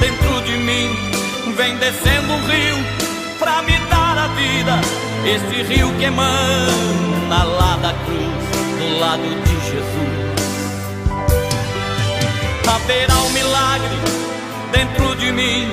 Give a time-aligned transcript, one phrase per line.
[0.00, 0.88] dentro de mim,
[1.56, 2.76] vem descendo um rio
[3.38, 4.80] para me dar a vida.
[5.24, 8.46] Este rio que emana lá da cruz,
[8.78, 10.26] do lado de Jesus.
[12.68, 13.96] Haverá um milagre
[14.72, 15.68] dentro de mim,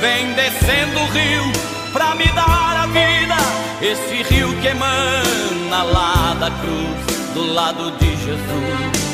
[0.00, 1.52] vem descendo o rio
[1.92, 3.36] para me dar a vida.
[3.80, 9.13] Este rio que emana lá da cruz, do lado de Jesus.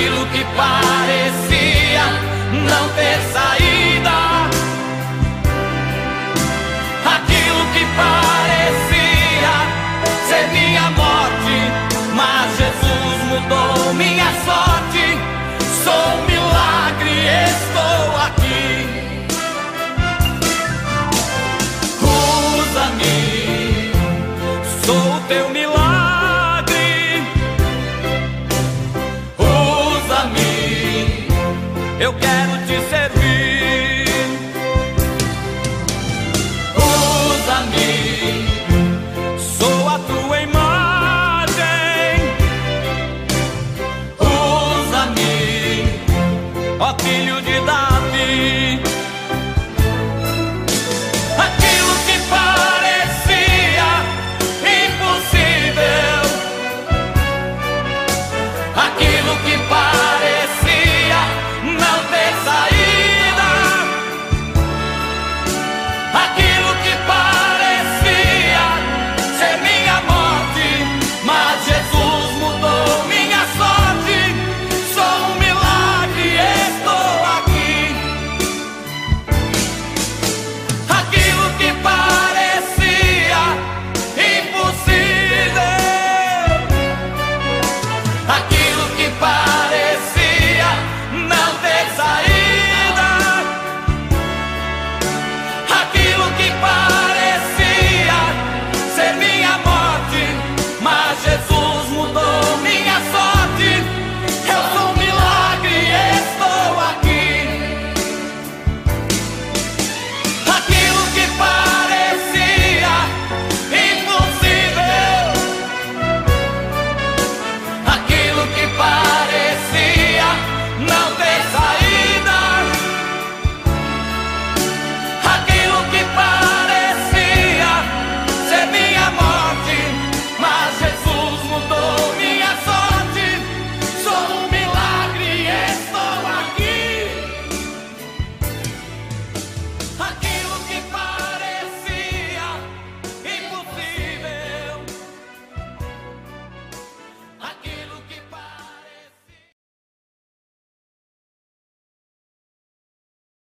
[0.00, 2.04] aquilo que parecia
[2.52, 3.49] não ter saída,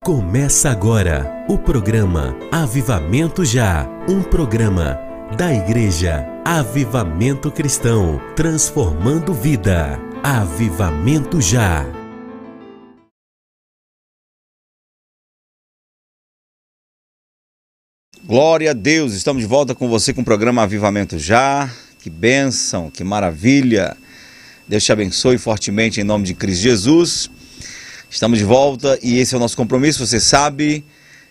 [0.09, 4.99] Começa agora o programa Avivamento Já, um programa
[5.37, 10.01] da Igreja Avivamento Cristão, transformando vida.
[10.23, 11.85] Avivamento Já.
[18.25, 21.71] Glória a Deus, estamos de volta com você com o programa Avivamento Já.
[21.99, 23.95] Que bênção, que maravilha.
[24.67, 27.31] Deus te abençoe fortemente em nome de Cristo Jesus.
[28.11, 30.83] Estamos de volta e esse é o nosso compromisso, você sabe.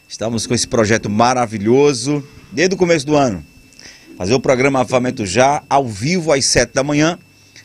[0.07, 3.43] Estamos com esse projeto maravilhoso desde o começo do ano.
[4.15, 7.17] Fazer o programa Avivamento Já ao vivo às 7 da manhã,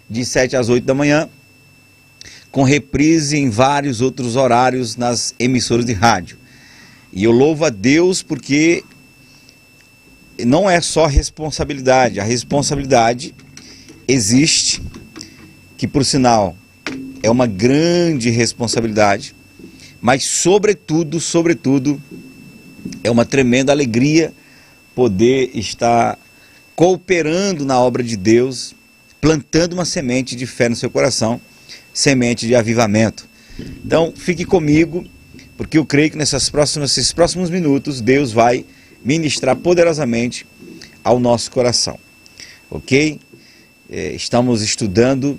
[0.08, 1.28] de 7 às 8 da manhã,
[2.50, 6.38] com reprise em vários outros horários nas emissoras de rádio.
[7.12, 8.82] E eu louvo a Deus porque
[10.42, 13.34] não é só responsabilidade, a responsabilidade
[14.08, 14.82] existe,
[15.76, 16.56] que por sinal
[17.22, 19.34] é uma grande responsabilidade,
[20.00, 22.02] mas sobretudo, sobretudo,
[23.04, 24.32] é uma tremenda alegria
[24.94, 26.18] poder estar
[26.74, 28.74] cooperando na obra de Deus,
[29.20, 31.40] plantando uma semente de fé no seu coração,
[31.94, 33.28] semente de avivamento.
[33.84, 35.04] Então, fique comigo,
[35.56, 38.64] porque eu creio que nessas próximas, nesses próximos minutos Deus vai
[39.04, 40.44] ministrar poderosamente
[41.04, 41.98] ao nosso coração.
[42.70, 43.20] Ok?
[43.90, 45.38] É, estamos estudando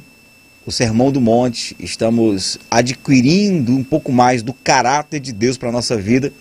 [0.66, 5.72] o Sermão do Monte, estamos adquirindo um pouco mais do caráter de Deus para a
[5.72, 6.32] nossa vida,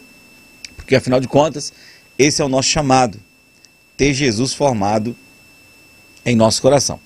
[0.76, 1.72] porque afinal de contas,
[2.18, 3.18] esse é o nosso chamado,
[3.96, 5.16] ter Jesus formado
[6.24, 7.00] em nosso coração.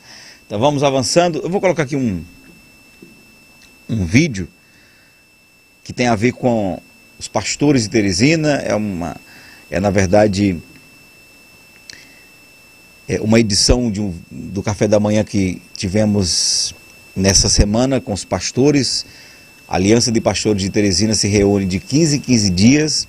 [0.46, 1.40] Então vamos avançando.
[1.40, 2.22] Eu vou colocar aqui um,
[3.88, 4.48] um vídeo
[5.82, 6.80] que tem a ver com
[7.18, 8.56] os pastores de Teresina.
[8.56, 9.16] É uma,
[9.70, 10.60] é na verdade
[13.08, 16.74] é uma edição um, do café da manhã que tivemos
[17.16, 19.06] nessa semana com os pastores.
[19.66, 23.08] A Aliança de Pastores de Teresina se reúne de 15 em 15 dias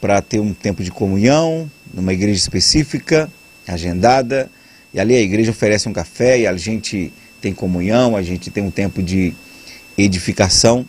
[0.00, 3.30] para ter um tempo de comunhão numa igreja específica,
[3.66, 4.50] agendada.
[4.92, 8.62] E ali a igreja oferece um café e a gente tem comunhão, a gente tem
[8.62, 9.34] um tempo de
[9.96, 10.86] edificação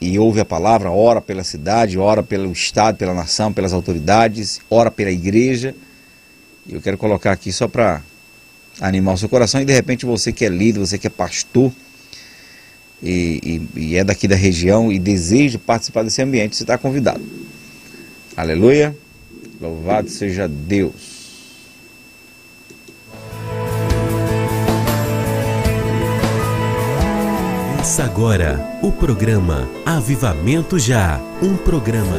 [0.00, 4.90] e ouve a palavra, ora pela cidade, ora pelo Estado, pela nação, pelas autoridades, ora
[4.90, 5.74] pela igreja.
[6.66, 8.02] E eu quero colocar aqui só para
[8.80, 11.72] animar o seu coração e de repente você que é líder, você que é pastor
[13.02, 17.22] e, e, e é daqui da região e deseja participar desse ambiente, você está convidado.
[18.36, 18.96] Aleluia.
[19.60, 21.16] Louvado seja Deus.
[27.96, 31.18] Começa agora o programa Avivamento Já.
[31.40, 32.18] Um programa.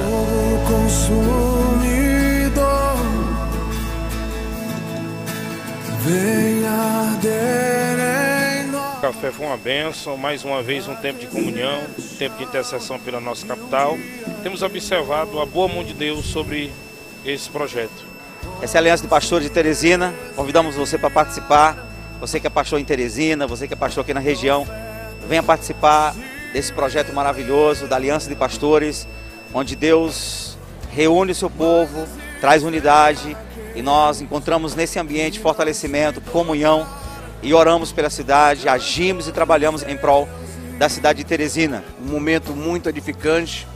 [8.97, 12.43] O café foi uma benção, mais uma vez um tempo de comunhão, um tempo de
[12.43, 13.97] intercessão pela nossa capital
[14.47, 16.71] temos observado a boa mão de Deus sobre
[17.25, 18.05] esse projeto.
[18.61, 20.13] Essa é a Aliança de Pastores de Teresina.
[20.37, 21.85] Convidamos você para participar.
[22.21, 24.65] Você que é pastor em Teresina, você que é pastor aqui na região,
[25.27, 26.15] venha participar
[26.53, 29.05] desse projeto maravilhoso da Aliança de Pastores,
[29.53, 30.57] onde Deus
[30.89, 32.07] reúne o seu povo,
[32.39, 33.35] traz unidade
[33.77, 36.87] e nós encontramos nesse ambiente fortalecimento, comunhão
[37.43, 40.27] e oramos pela cidade, agimos e trabalhamos em prol
[40.79, 41.83] da cidade de Teresina.
[42.01, 43.67] Um momento muito edificante,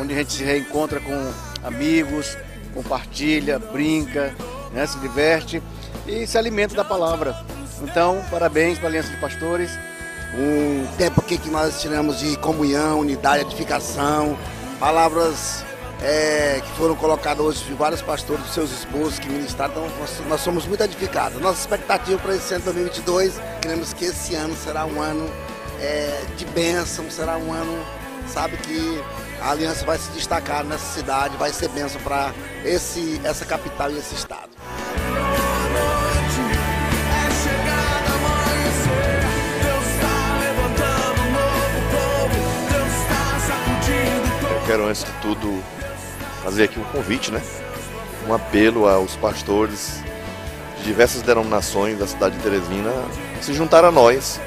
[0.00, 1.32] onde a gente se reencontra com
[1.62, 2.36] amigos,
[2.72, 4.34] compartilha, brinca,
[4.72, 5.62] né, se diverte
[6.06, 7.36] e se alimenta da palavra.
[7.82, 9.70] Então, parabéns para a Aliança de Pastores.
[10.34, 14.38] Um tempo aqui que nós tiramos de comunhão, unidade, edificação,
[14.80, 15.62] palavras
[16.02, 19.72] é, que foram colocadas hoje de vários pastores, dos seus esposos que ministraram.
[19.72, 21.40] Então, nós, nós somos muito edificados.
[21.40, 25.30] Nossa expectativa para esse ano 2022, queremos que esse ano será um ano
[25.80, 27.84] é, de bênção, será um ano,
[28.26, 29.00] sabe, que
[29.40, 32.32] a aliança vai se destacar nessa cidade, vai ser bênção para
[32.64, 34.50] essa capital e esse estado.
[44.50, 45.62] Eu quero, antes de tudo,
[46.42, 47.40] fazer aqui um convite, né?
[48.28, 50.00] Um apelo aos pastores
[50.78, 52.92] de diversas denominações da cidade de Teresina
[53.40, 54.40] se juntar a nós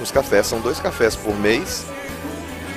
[0.00, 0.46] nos cafés.
[0.46, 1.84] São dois cafés por mês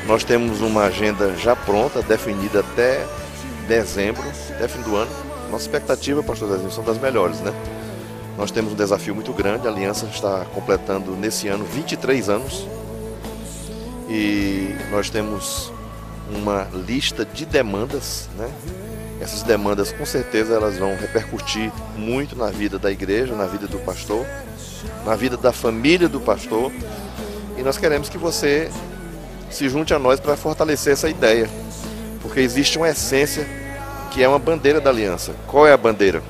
[0.10, 3.06] nós temos uma agenda já pronta, definida até
[3.68, 5.12] dezembro, até fim do ano.
[5.52, 7.54] Nossa expectativa, pastor Zezinho, são das melhores, né?
[8.36, 12.68] Nós temos um desafio muito grande, a Aliança está completando nesse ano 23 anos.
[14.10, 15.72] E nós temos
[16.30, 18.50] uma lista de demandas, né?
[19.22, 23.78] Essas demandas com certeza elas vão repercutir muito na vida da igreja, na vida do
[23.80, 24.26] pastor,
[25.06, 26.72] na vida da família do pastor.
[27.58, 28.72] E nós queremos que você
[29.50, 31.50] se junte a nós para fortalecer essa ideia.
[32.22, 33.46] Porque existe uma essência
[34.12, 35.34] que é uma bandeira da aliança.
[35.48, 36.22] Qual é a bandeira?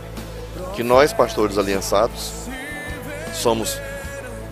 [0.75, 2.31] Que nós, pastores aliançados,
[3.33, 3.77] somos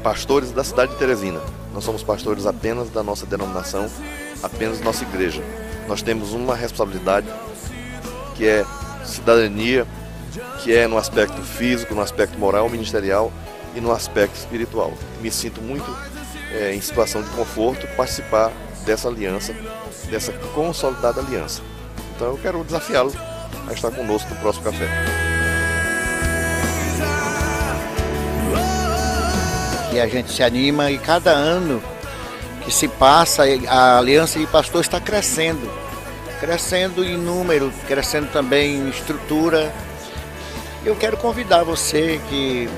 [0.04, 1.42] pastores da cidade de Teresina.
[1.74, 3.90] Não somos pastores apenas da nossa denominação,
[4.42, 5.42] apenas nossa igreja.
[5.88, 7.28] Nós temos uma responsabilidade
[8.36, 8.66] que é
[9.06, 9.88] cidadania,
[10.62, 13.32] que é no aspecto físico, no aspecto moral, ministerial
[13.76, 14.94] e no aspecto espiritual.
[15.22, 15.86] Me sinto muito
[16.52, 18.52] é, em situação de conforto, participar
[18.86, 19.54] dessa aliança,
[20.10, 21.62] dessa consolidada aliança.
[22.16, 23.14] Então eu quero desafiá-lo
[23.68, 24.88] a estar conosco no próximo café.
[29.94, 31.82] E a gente se anima e cada ano
[32.68, 35.72] que se passa, a Aliança de Pastor está crescendo.
[36.42, 39.74] Crescendo em número, crescendo também em estrutura,
[40.86, 42.70] Eu quero convidar você que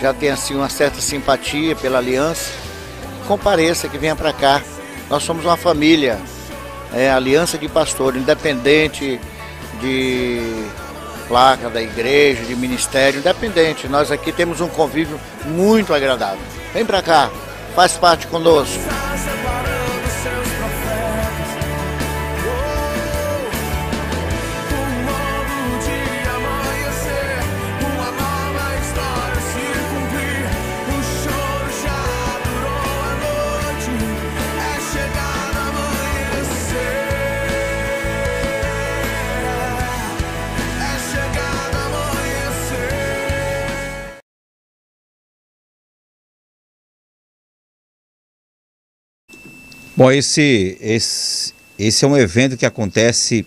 [0.00, 2.50] já tem assim uma certa simpatia pela aliança,
[3.28, 4.62] compareça, que venha para cá.
[5.10, 6.18] Nós somos uma família,
[6.92, 9.20] é, aliança de pastor, independente
[9.80, 10.66] de
[11.28, 13.86] placa da igreja, de ministério, independente.
[13.88, 16.40] Nós aqui temos um convívio muito agradável.
[16.72, 17.30] Vem para cá,
[17.74, 18.78] faz parte conosco.
[49.96, 53.46] Bom, esse, esse, esse é um evento que acontece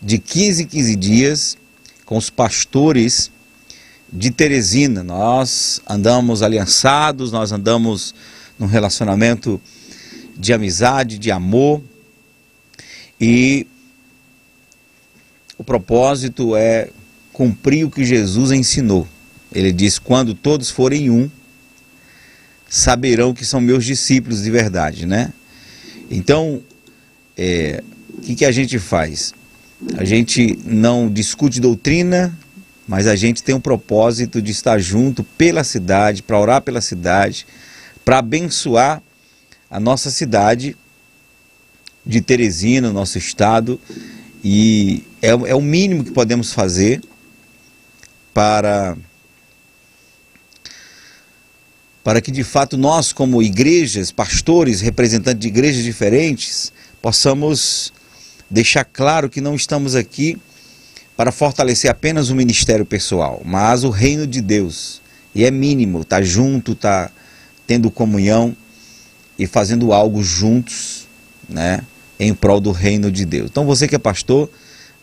[0.00, 1.58] de 15 em 15 dias
[2.06, 3.32] com os pastores
[4.12, 5.02] de Teresina.
[5.02, 8.14] Nós andamos aliançados, nós andamos
[8.56, 9.60] num relacionamento
[10.36, 11.82] de amizade, de amor.
[13.20, 13.66] E
[15.58, 16.90] o propósito é
[17.32, 19.08] cumprir o que Jesus ensinou.
[19.52, 21.28] Ele diz: quando todos forem um,
[22.68, 25.32] saberão que são meus discípulos de verdade, né?
[26.12, 26.60] Então,
[27.36, 29.32] é, o que, que a gente faz?
[29.96, 32.38] A gente não discute doutrina,
[32.86, 37.46] mas a gente tem um propósito de estar junto pela cidade, para orar pela cidade,
[38.04, 39.02] para abençoar
[39.70, 40.76] a nossa cidade
[42.04, 43.80] de Teresina, nosso estado,
[44.44, 47.00] e é, é o mínimo que podemos fazer
[48.34, 48.96] para
[52.04, 57.92] para que de fato nós, como igrejas, pastores, representantes de igrejas diferentes, possamos
[58.50, 60.38] deixar claro que não estamos aqui
[61.16, 65.00] para fortalecer apenas o ministério pessoal, mas o reino de Deus.
[65.34, 67.10] E é mínimo, tá junto, tá
[67.66, 68.56] tendo comunhão
[69.38, 71.06] e fazendo algo juntos,
[71.48, 71.84] né,
[72.18, 73.48] em prol do reino de Deus.
[73.50, 74.50] Então você que é pastor,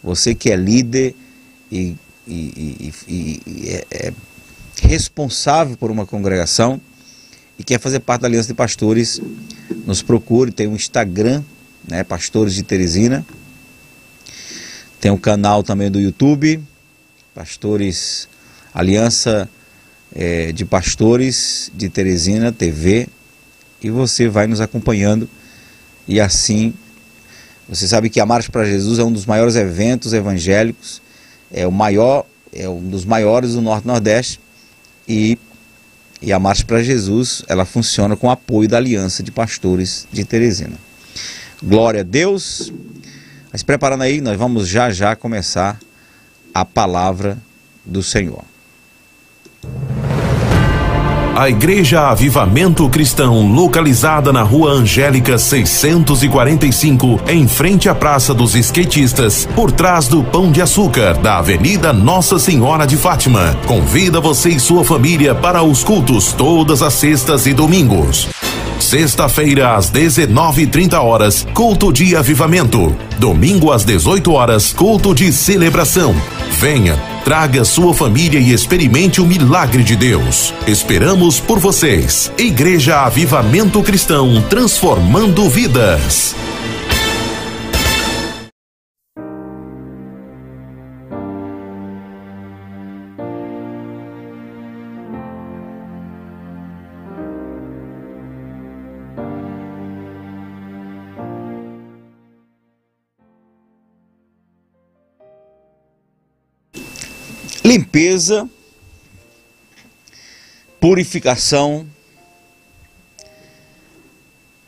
[0.04, 1.16] você que é líder
[1.72, 1.96] e,
[2.28, 4.14] e, e, e é, é
[4.82, 6.80] responsável por uma congregação,
[7.60, 9.22] e quer fazer parte da Aliança de Pastores,
[9.86, 11.44] nos procure, tem um Instagram,
[11.86, 13.26] né, Pastores de Teresina.
[15.02, 16.64] Tem um canal também do YouTube,
[17.36, 18.30] Pastores
[18.74, 19.50] Aliança
[20.16, 23.10] é, de Pastores de Teresina TV,
[23.82, 25.30] e você vai nos acompanhando.
[26.08, 26.74] E assim
[27.68, 31.02] você sabe que a Marcha para Jesus é um dos maiores eventos evangélicos,
[31.52, 34.40] é o maior, é um dos maiores do Norte Nordeste.
[35.08, 35.38] E
[36.22, 40.78] e a Marcha para Jesus, ela funciona com apoio da Aliança de Pastores de Teresina.
[41.64, 42.72] Glória a Deus.
[43.52, 45.80] Mas preparando aí, nós vamos já já começar
[46.54, 47.38] a palavra
[47.86, 48.44] do Senhor.
[51.40, 59.48] A Igreja Avivamento Cristão, localizada na Rua Angélica 645, em frente à Praça dos Skatistas,
[59.56, 64.60] por trás do Pão de Açúcar, da Avenida Nossa Senhora de Fátima, convida você e
[64.60, 68.28] sua família para os cultos todas as sextas e domingos.
[68.78, 72.94] Sexta-feira às 19:30 horas, culto de avivamento.
[73.20, 76.16] Domingo às 18 horas, culto de celebração.
[76.58, 76.96] Venha,
[77.26, 80.54] traga sua família e experimente o milagre de Deus.
[80.66, 82.32] Esperamos por vocês.
[82.38, 86.34] Igreja Avivamento Cristão, transformando vidas.
[107.70, 108.50] Limpeza,
[110.80, 111.86] purificação,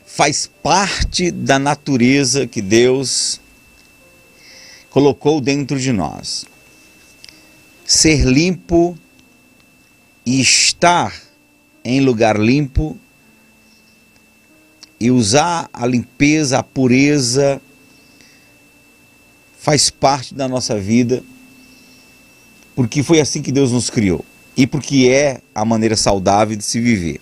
[0.05, 3.41] faz parte da natureza que Deus
[4.91, 6.45] colocou dentro de nós.
[7.83, 8.95] Ser limpo
[10.23, 11.19] e estar
[11.83, 12.95] em lugar limpo
[14.99, 17.59] e usar a limpeza, a pureza,
[19.57, 21.23] faz parte da nossa vida
[22.75, 24.23] porque foi assim que Deus nos criou
[24.55, 27.19] e porque é a maneira saudável de se viver.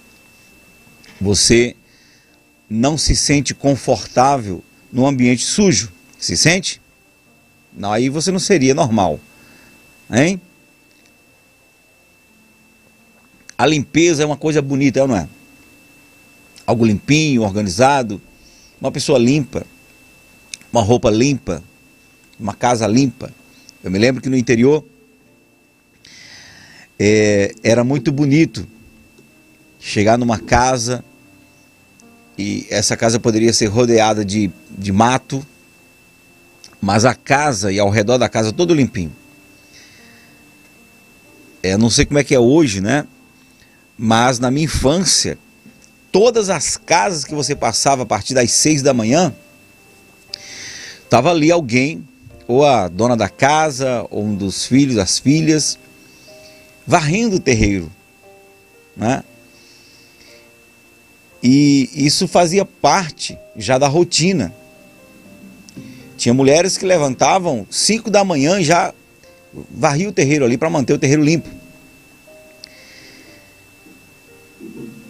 [1.20, 1.75] Você
[2.70, 6.82] não se sente confortável num ambiente sujo, se sente?
[7.74, 9.20] Não, aí você não seria normal,
[10.12, 10.39] hein?
[13.58, 15.27] A limpeza é uma coisa bonita, não é?
[16.65, 18.22] Algo limpinho, organizado,
[18.79, 19.65] uma pessoa limpa,
[20.72, 21.62] uma roupa limpa,
[22.39, 23.34] uma casa limpa.
[23.84, 24.86] Eu me lembro que no interior
[27.00, 28.68] é, era muito bonito
[29.79, 31.03] chegar numa casa
[32.38, 35.46] e essa casa poderia ser rodeada de, de mato,
[36.82, 39.15] mas a casa e ao redor da casa todo limpinho.
[41.63, 43.06] É, não sei como é que é hoje, né?
[43.98, 45.38] Mas na minha infância,
[46.12, 49.34] todas as casas que você passava a partir das seis da manhã,
[51.10, 52.08] tava ali alguém,
[52.48, 55.77] ou a dona da casa, ou um dos filhos, as filhas,
[56.89, 57.91] varrendo o terreiro,
[58.98, 59.24] né?
[61.41, 64.51] E isso fazia parte já da rotina.
[66.17, 68.91] Tinha mulheres que levantavam 5 da manhã e já
[69.69, 71.48] varria o terreiro ali para manter o terreiro limpo.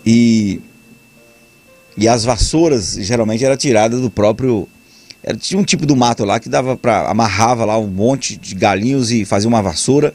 [0.05, 0.59] E,
[1.95, 4.67] e as vassouras geralmente era tirada do próprio.
[5.24, 7.09] Era, tinha um tipo do mato lá que dava para.
[7.09, 10.13] amarrava lá um monte de galinhos e fazia uma vassoura.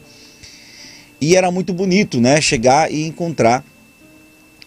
[1.19, 2.39] E era muito bonito, né?
[2.41, 3.63] Chegar e encontrar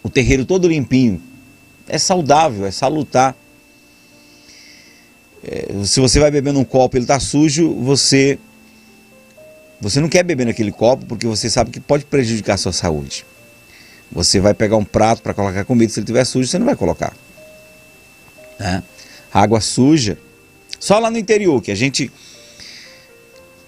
[0.03, 1.21] o terreiro todo limpinho.
[1.87, 3.35] É saudável, é salutar.
[5.43, 8.37] É, se você vai beber num copo e ele está sujo, você
[9.81, 13.25] você não quer beber naquele copo porque você sabe que pode prejudicar a sua saúde.
[14.11, 16.75] Você vai pegar um prato para colocar comida, se ele estiver sujo, você não vai
[16.75, 17.15] colocar.
[18.59, 18.83] Né?
[19.31, 20.17] Água suja.
[20.79, 22.11] Só lá no interior, que a gente,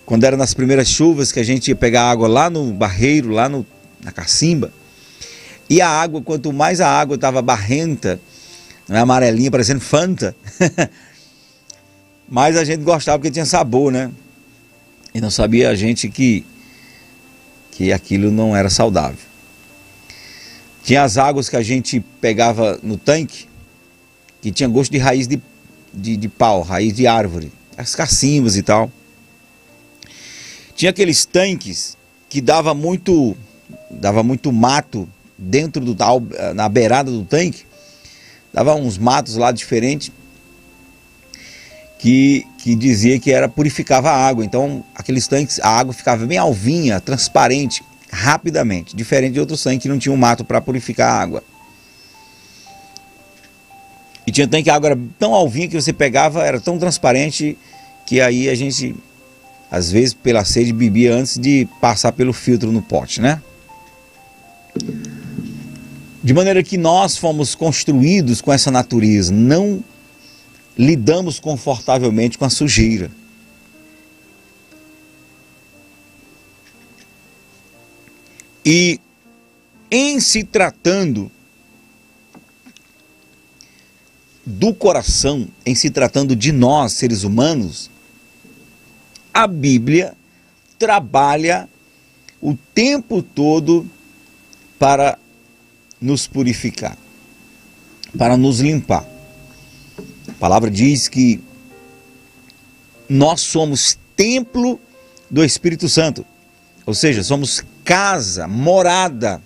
[0.06, 3.48] quando era nas primeiras chuvas, que a gente ia pegar água lá no barreiro, lá
[3.48, 3.66] no,
[4.04, 4.72] na cacimba,
[5.70, 8.20] e a água, quanto mais a água estava barrenta,
[8.88, 10.36] né, amarelinha, parecendo Fanta,
[12.28, 14.12] mais a gente gostava porque tinha sabor, né?
[15.14, 16.46] E não sabia a gente que,
[17.72, 19.18] que aquilo não era saudável.
[20.84, 23.48] Tinha as águas que a gente pegava no tanque,
[24.42, 25.40] que tinha gosto de raiz de,
[25.94, 28.92] de, de pau, raiz de árvore, as cacimbas e tal.
[30.82, 31.96] Tinha aqueles tanques
[32.28, 33.38] que dava muito,
[33.92, 35.96] dava muito mato dentro do
[36.56, 37.68] na beirada do tanque,
[38.52, 40.12] dava uns matos lá diferentes
[42.00, 44.44] que, que dizia que era purificava a água.
[44.44, 49.88] Então, aqueles tanques, a água ficava bem alvinha, transparente, rapidamente, diferente de outros tanques que
[49.88, 51.44] não tinham mato para purificar a água.
[54.26, 57.56] E tinha tanque que a água era tão alvinha que você pegava, era tão transparente
[58.08, 58.96] que aí a gente,
[59.72, 63.42] às vezes, pela sede, bebia antes de passar pelo filtro no pote, né?
[66.22, 69.82] De maneira que nós fomos construídos com essa natureza, não
[70.78, 73.10] lidamos confortavelmente com a sujeira.
[78.66, 79.00] E
[79.90, 81.32] em se tratando
[84.46, 87.91] do coração, em se tratando de nós, seres humanos,
[89.34, 90.14] a Bíblia
[90.78, 91.70] trabalha
[92.42, 93.88] o tempo todo
[94.80, 95.18] para
[96.00, 96.98] nos purificar,
[98.18, 99.06] para nos limpar.
[100.28, 101.40] A palavra diz que
[103.08, 104.80] nós somos templo
[105.30, 106.26] do Espírito Santo,
[106.86, 109.42] ou seja, somos casa, morada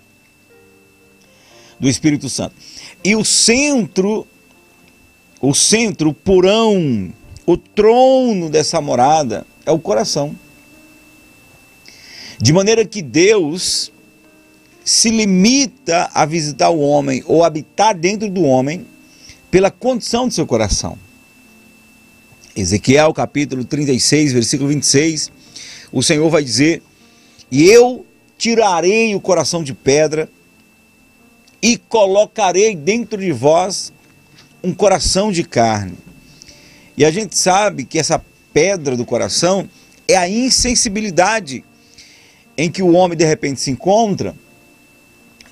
[1.79, 2.55] do Espírito Santo.
[3.03, 4.25] E o centro,
[5.41, 7.13] o centro, o porão,
[7.45, 10.35] o trono dessa morada é o coração.
[12.39, 13.91] De maneira que Deus
[14.83, 18.85] se limita a visitar o homem ou habitar dentro do homem
[19.49, 20.97] pela condição do seu coração.
[22.55, 25.31] Ezequiel capítulo 36, versículo 26,
[25.91, 26.83] o Senhor vai dizer:
[27.51, 28.05] E eu
[28.37, 30.29] tirarei o coração de pedra
[31.61, 33.91] e colocarei dentro de vós
[34.63, 35.97] um coração de carne.
[36.97, 38.23] E a gente sabe que essa
[38.55, 39.69] pedra do coração
[40.07, 41.61] é a insensibilidade
[42.57, 44.33] em que o homem de repente se encontra,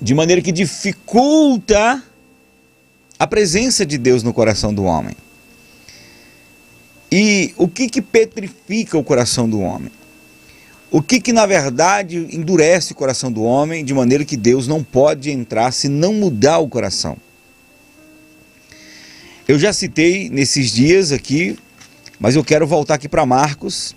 [0.00, 2.02] de maneira que dificulta
[3.18, 5.14] a presença de Deus no coração do homem.
[7.12, 9.92] E o que que petrifica o coração do homem?
[10.90, 14.82] O que que na verdade endurece o coração do homem de maneira que Deus não
[14.82, 17.18] pode entrar se não mudar o coração?
[19.46, 21.58] Eu já citei nesses dias aqui,
[22.18, 23.94] mas eu quero voltar aqui para Marcos.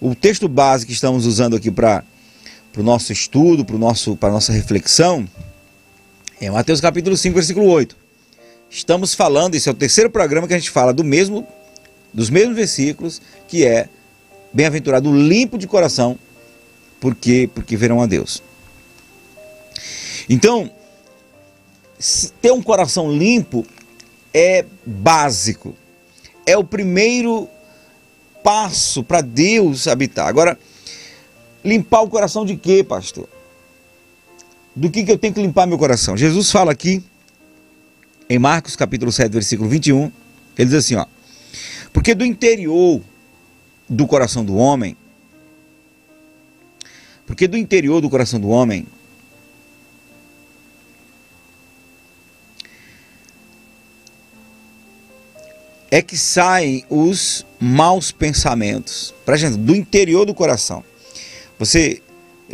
[0.00, 2.04] O texto base que estamos usando aqui para
[2.76, 5.28] o nosso estudo, para a nossa reflexão,
[6.40, 8.02] é Mateus capítulo 5, versículo 8
[8.72, 11.46] estamos falando, esse é o terceiro programa que a gente fala do mesmo,
[12.12, 13.88] dos mesmos versículos, que é
[14.52, 16.18] bem-aventurado limpo de coração,
[16.98, 18.42] porque porque verão a Deus.
[20.28, 20.70] Então,
[22.40, 23.66] ter um coração limpo
[24.32, 25.76] é básico.
[26.44, 27.48] É o primeiro
[28.42, 30.26] passo para Deus habitar.
[30.26, 30.58] Agora,
[31.64, 33.28] limpar o coração de quê, pastor?
[34.74, 36.16] do que, que eu tenho que limpar meu coração.
[36.16, 37.02] Jesus fala aqui,
[38.28, 40.10] em Marcos capítulo 7, versículo 21,
[40.56, 41.06] ele diz assim, ó.
[41.92, 43.00] Porque do interior
[43.88, 44.96] do coração do homem,
[47.26, 48.86] porque do interior do coração do homem
[55.92, 59.14] é que saem os maus pensamentos.
[59.26, 60.82] Para gente, do interior do coração.
[61.58, 62.00] Você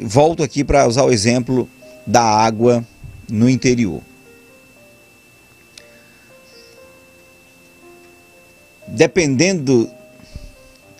[0.02, 1.70] volto aqui para usar o exemplo
[2.04, 2.84] da água
[3.30, 4.02] no interior.
[8.88, 9.88] Dependendo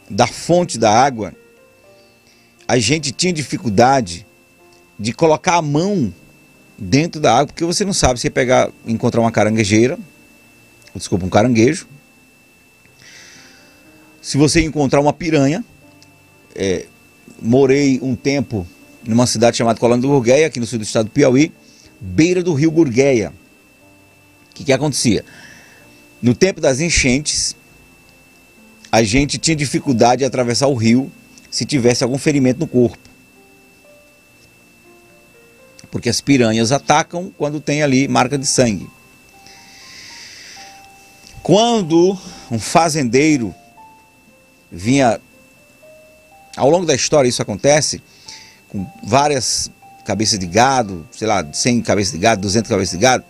[0.08, 1.34] da fonte da água,
[2.68, 4.24] a gente tinha dificuldade
[4.96, 6.14] de colocar a mão
[6.78, 9.98] dentro da água, porque você não sabe se pegar, encontrar uma caranguejeira,
[10.94, 11.97] desculpa, um caranguejo,
[14.20, 15.64] se você encontrar uma piranha,
[16.54, 16.86] é,
[17.40, 18.66] morei um tempo
[19.04, 21.52] numa cidade chamada Colônia do Gurgueia, aqui no sul do estado do Piauí,
[22.00, 23.32] beira do rio Gurgueia.
[24.50, 25.24] O que, que acontecia?
[26.20, 27.56] No tempo das enchentes,
[28.90, 31.10] a gente tinha dificuldade de atravessar o rio
[31.50, 32.98] se tivesse algum ferimento no corpo.
[35.90, 38.88] Porque as piranhas atacam quando tem ali marca de sangue.
[41.42, 42.18] Quando
[42.50, 43.54] um fazendeiro
[44.70, 45.20] vinha.
[46.56, 48.02] Ao longo da história isso acontece,
[48.68, 49.70] com várias
[50.04, 53.24] cabeças de gado, sei lá, 100 cabeças de gado, 200 cabeças de gado.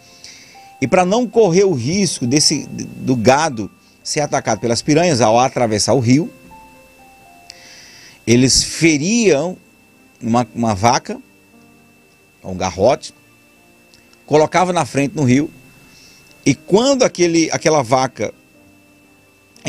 [0.81, 3.71] E para não correr o risco desse, do gado
[4.03, 6.33] ser atacado pelas piranhas ao atravessar o rio,
[8.27, 9.57] eles feriam
[10.23, 11.21] uma, uma vaca,
[12.45, 13.13] um garrote,
[14.25, 15.51] colocavam na frente no rio,
[16.47, 18.33] e quando aquele, aquela vaca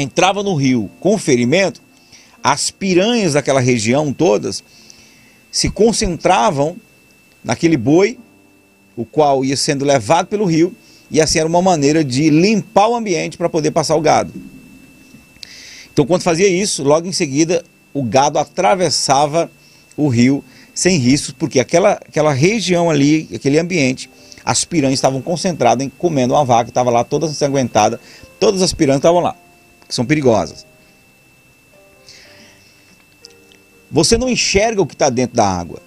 [0.02, 1.82] entrava no rio com ferimento,
[2.44, 4.64] as piranhas daquela região todas
[5.52, 6.78] se concentravam
[7.44, 8.18] naquele boi,
[8.96, 10.74] o qual ia sendo levado pelo rio,
[11.10, 14.32] e assim era uma maneira de limpar o ambiente para poder passar o gado.
[15.92, 19.50] Então, quando fazia isso, logo em seguida o gado atravessava
[19.98, 24.10] o rio sem riscos, porque aquela, aquela região ali, aquele ambiente,
[24.46, 28.00] as piranhas estavam concentradas em comendo uma vaca, estava lá toda ensanguentada,
[28.40, 29.36] todas as piranhas estavam lá
[29.90, 30.68] que são perigosas.
[33.90, 35.82] Você não enxerga o que está dentro da água.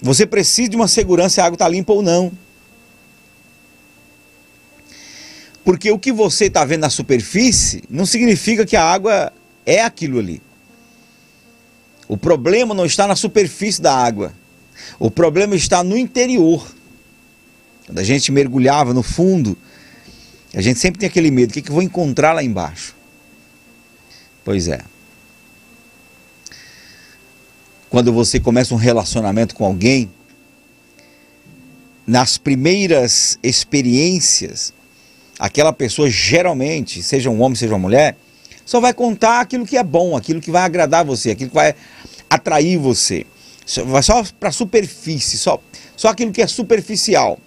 [0.00, 2.30] Você precisa de uma segurança se a água está limpa ou não.
[5.64, 9.32] Porque o que você está vendo na superfície não significa que a água
[9.64, 10.42] é aquilo ali.
[12.06, 14.34] O problema não está na superfície da água.
[14.98, 16.70] O problema está no interior.
[17.86, 19.56] Quando a gente mergulhava no fundo,
[20.54, 22.94] a gente sempre tem aquele medo, o que, que eu vou encontrar lá embaixo?
[24.44, 24.80] Pois é.
[27.90, 30.10] Quando você começa um relacionamento com alguém,
[32.06, 34.72] nas primeiras experiências,
[35.38, 38.16] aquela pessoa geralmente, seja um homem, seja uma mulher,
[38.64, 41.74] só vai contar aquilo que é bom, aquilo que vai agradar você, aquilo que vai
[42.28, 43.26] atrair você.
[43.86, 45.60] Vai só para a superfície, só,
[45.96, 47.38] só aquilo que é superficial.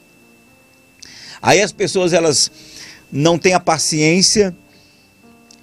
[1.42, 2.52] Aí as pessoas elas
[3.12, 4.56] não tem a paciência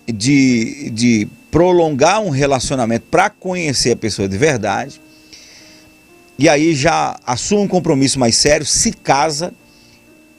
[0.07, 5.01] de, de prolongar um relacionamento para conhecer a pessoa de verdade.
[6.39, 9.53] E aí já assume um compromisso mais sério, se casa.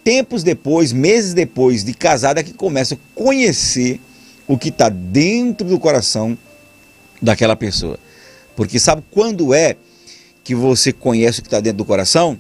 [0.04, 4.00] Tempos depois, meses depois de casada, é que começa a conhecer
[4.48, 6.38] o que está dentro do coração
[7.22, 7.98] daquela pessoa.
[8.56, 9.76] Porque sabe quando é
[10.44, 12.40] que você conhece o que está dentro do coração?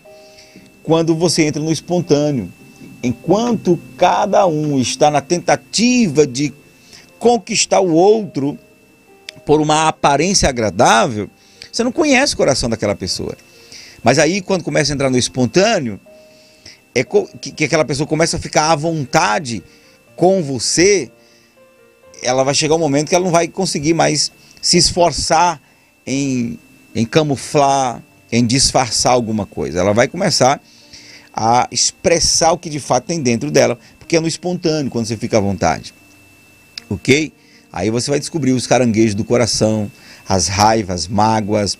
[0.83, 2.51] Quando você entra no espontâneo
[3.01, 6.53] enquanto cada um está na tentativa de
[7.19, 8.57] conquistar o outro
[9.45, 11.29] por uma aparência agradável,
[11.71, 13.35] você não conhece o coração daquela pessoa.
[14.03, 15.99] Mas aí, quando começa a entrar no espontâneo,
[16.93, 19.63] é que aquela pessoa começa a ficar à vontade
[20.15, 21.11] com você,
[22.23, 24.31] ela vai chegar um momento que ela não vai conseguir mais
[24.61, 25.61] se esforçar
[26.07, 26.57] em,
[26.95, 29.79] em camuflar, em disfarçar alguma coisa.
[29.79, 30.59] Ela vai começar a
[31.71, 35.37] expressar o que de fato tem dentro dela, porque é no espontâneo, quando você fica
[35.37, 35.93] à vontade.
[36.89, 37.33] Ok?
[37.71, 39.91] Aí você vai descobrir os caranguejos do coração,
[40.27, 41.77] as raivas, as mágoas,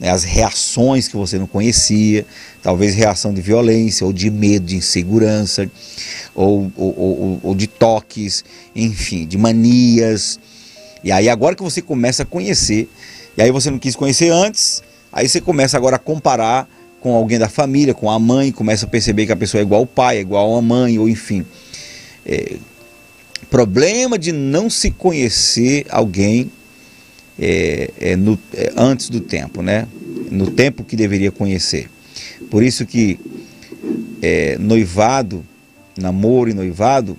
[0.00, 2.26] né, as reações que você não conhecia,
[2.62, 5.70] talvez reação de violência, ou de medo, de insegurança,
[6.34, 10.40] ou, ou, ou, ou de toques, enfim, de manias.
[11.02, 12.88] E aí agora que você começa a conhecer,
[13.36, 16.68] e aí você não quis conhecer antes, aí você começa agora a comparar
[17.04, 19.82] com alguém da família, com a mãe, começa a perceber que a pessoa é igual
[19.82, 21.44] ao pai, é igual à mãe, ou enfim.
[22.24, 22.54] É,
[23.50, 26.50] problema de não se conhecer alguém
[27.38, 29.86] é, é no, é, antes do tempo, né?
[30.30, 31.90] no tempo que deveria conhecer.
[32.50, 33.20] Por isso que
[34.22, 35.44] é, noivado,
[35.98, 37.18] namoro e noivado,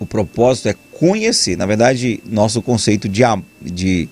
[0.00, 1.56] o propósito é conhecer.
[1.56, 3.22] Na verdade, nosso conceito de,
[3.62, 4.08] de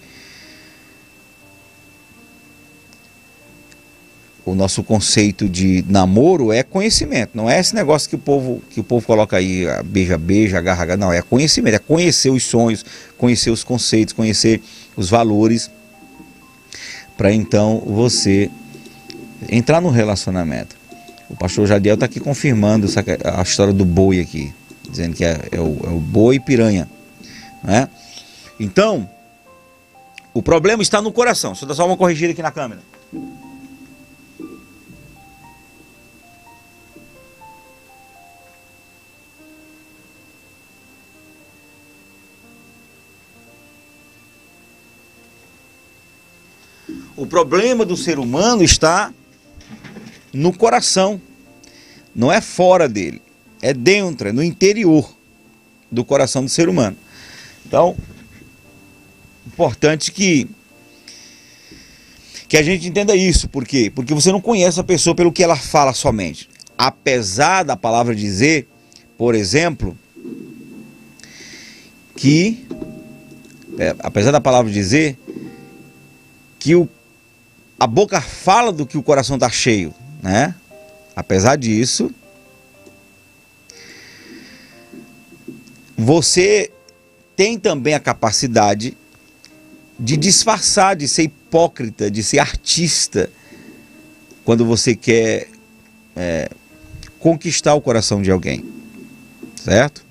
[4.51, 8.81] o nosso conceito de namoro é conhecimento, não é esse negócio que o povo que
[8.81, 12.85] o povo coloca aí, beija beija, agarra, agarra, não, é conhecimento, é conhecer os sonhos,
[13.17, 14.61] conhecer os conceitos, conhecer
[14.97, 15.71] os valores
[17.17, 18.51] para então você
[19.49, 20.75] entrar no relacionamento.
[21.29, 23.05] O pastor Jadiel está aqui confirmando essa,
[23.39, 24.53] a história do boi aqui,
[24.91, 26.89] dizendo que é, é, o, é o boi piranha,
[27.63, 27.89] né?
[28.59, 29.09] Então,
[30.35, 31.53] o problema está no coração.
[31.53, 32.81] Deixa eu dar só uma corrigida aqui na câmera.
[47.21, 49.13] O problema do ser humano está
[50.33, 51.21] no coração.
[52.15, 53.21] Não é fora dele,
[53.61, 55.15] é dentro, é no interior
[55.93, 56.97] do coração do ser humano.
[57.67, 57.95] Então,
[59.47, 60.49] importante que
[62.49, 63.93] que a gente entenda isso, por quê?
[63.95, 66.49] Porque você não conhece a pessoa pelo que ela fala somente.
[66.79, 68.67] Apesar da palavra dizer,
[69.19, 69.95] por exemplo,
[72.17, 72.67] que
[73.79, 75.19] é, apesar da palavra dizer
[76.59, 76.89] que o
[77.81, 80.55] a boca fala do que o coração está cheio, né?
[81.17, 82.15] Apesar disso,
[85.97, 86.71] você
[87.35, 88.95] tem também a capacidade
[89.99, 93.31] de disfarçar, de ser hipócrita, de ser artista,
[94.45, 95.49] quando você quer
[96.15, 96.51] é,
[97.19, 98.63] conquistar o coração de alguém,
[99.57, 100.05] certo?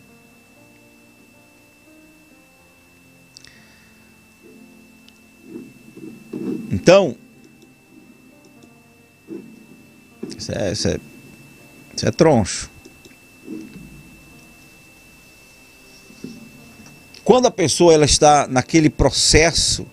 [6.71, 7.15] Então,
[10.39, 10.99] Isso é, isso é,
[11.95, 12.69] isso é troncho.
[17.25, 19.85] Quando a pessoa ela está naquele processo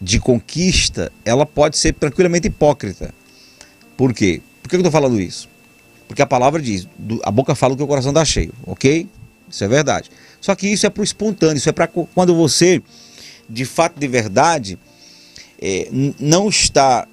[0.00, 3.14] de conquista, ela pode ser tranquilamente hipócrita.
[3.96, 4.40] Por quê?
[4.62, 5.48] Por que eu estou falando isso?
[6.08, 6.88] Porque a palavra diz,
[7.22, 9.06] a boca fala que o coração está cheio, ok?
[9.48, 10.10] Isso é verdade.
[10.40, 12.82] Só que isso é para o espontâneo, isso é para quando você,
[13.48, 14.78] de fato, de verdade,
[15.60, 17.06] é, não está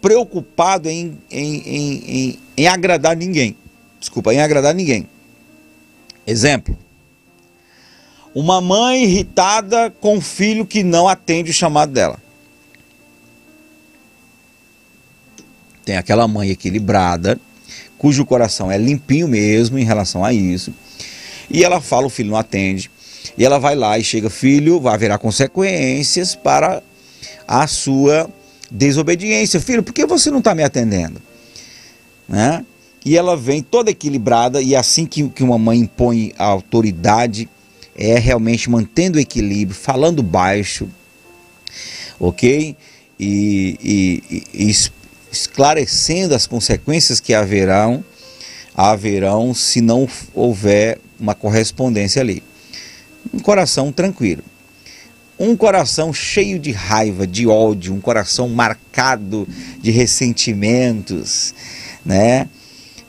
[0.00, 3.56] preocupado em, em, em, em, agradar ninguém.
[3.98, 5.08] Desculpa, em agradar ninguém.
[6.26, 6.76] Exemplo.
[8.34, 12.18] Uma mãe irritada com um filho que não atende o chamado dela.
[15.84, 17.40] Tem aquela mãe equilibrada,
[17.96, 20.74] cujo coração é limpinho mesmo em relação a isso.
[21.48, 22.90] E ela fala, o filho não atende.
[23.38, 26.82] E ela vai lá e chega, filho, vai haverá consequências para
[27.46, 28.28] a sua
[28.70, 29.60] desobediência.
[29.60, 31.20] Filho, por que você não está me atendendo?
[32.28, 32.64] Né?
[33.04, 37.48] E ela vem toda equilibrada, e assim que, que uma mãe impõe a autoridade,
[37.94, 40.88] é realmente mantendo o equilíbrio, falando baixo,
[42.18, 42.76] ok?
[43.18, 44.74] E, e, e
[45.32, 48.04] esclarecendo as consequências que haverão,
[48.74, 52.42] haverão se não houver uma correspondência ali.
[53.32, 54.42] Um coração tranquilo.
[55.38, 59.46] Um coração cheio de raiva, de ódio, um coração marcado
[59.80, 61.54] de ressentimentos,
[62.04, 62.48] né?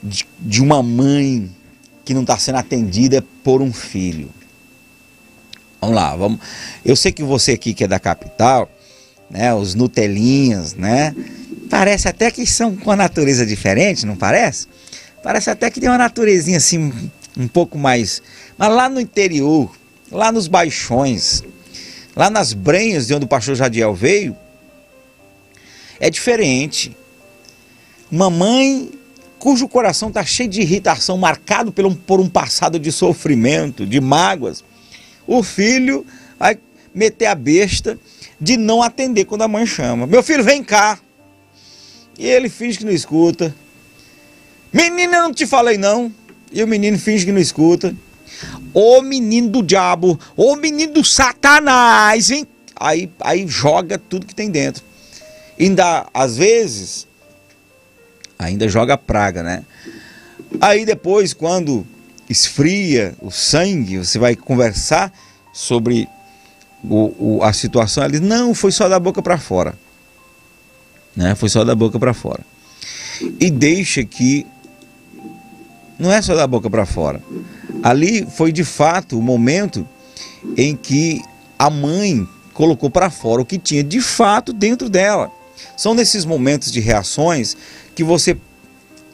[0.02, 1.50] De, de uma mãe
[2.04, 4.30] que não está sendo atendida por um filho.
[5.80, 6.40] Vamos lá, vamos.
[6.84, 8.70] Eu sei que você aqui que é da capital,
[9.30, 9.54] né?
[9.54, 11.14] Os Nutelinhas, né?
[11.70, 14.66] Parece até que são com a natureza diferente, não parece?
[15.22, 16.92] Parece até que tem uma naturezinha assim
[17.36, 18.22] um pouco mais.
[18.56, 19.70] Mas lá no interior,
[20.10, 21.44] lá nos baixões,
[22.18, 24.36] Lá nas Brenhas, de onde o pastor Jadiel veio,
[26.00, 26.96] é diferente.
[28.10, 28.90] Uma mãe
[29.38, 34.00] cujo coração está cheio de irritação, marcado por um, por um passado de sofrimento, de
[34.00, 34.64] mágoas.
[35.28, 36.04] O filho
[36.36, 36.58] vai
[36.92, 37.96] meter a besta
[38.40, 40.04] de não atender quando a mãe chama.
[40.04, 40.98] Meu filho, vem cá.
[42.18, 43.54] E ele finge que não escuta.
[44.72, 46.12] Menina, eu não te falei não.
[46.50, 47.94] E o menino finge que não escuta.
[48.72, 52.46] Ô menino do diabo, ô menino do satanás, hein?
[52.76, 54.82] Aí, aí joga tudo que tem dentro.
[55.58, 57.06] Ainda, às vezes,
[58.38, 59.64] ainda joga praga, né?
[60.60, 61.86] Aí depois, quando
[62.28, 65.12] esfria o sangue, você vai conversar
[65.52, 66.08] sobre
[66.84, 68.08] o, o, a situação.
[68.08, 69.74] Diz, não, foi só da boca para fora.
[71.16, 71.34] Né?
[71.34, 72.40] Foi só da boca para fora.
[73.40, 74.46] E deixa que
[75.98, 77.20] não é só da boca para fora.
[77.82, 79.86] Ali foi de fato o momento
[80.56, 81.22] em que
[81.58, 85.30] a mãe colocou para fora o que tinha de fato dentro dela.
[85.76, 87.56] São nesses momentos de reações
[87.94, 88.36] que você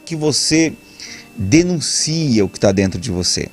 [0.03, 0.73] que você
[1.35, 3.47] denuncia o que está dentro de você.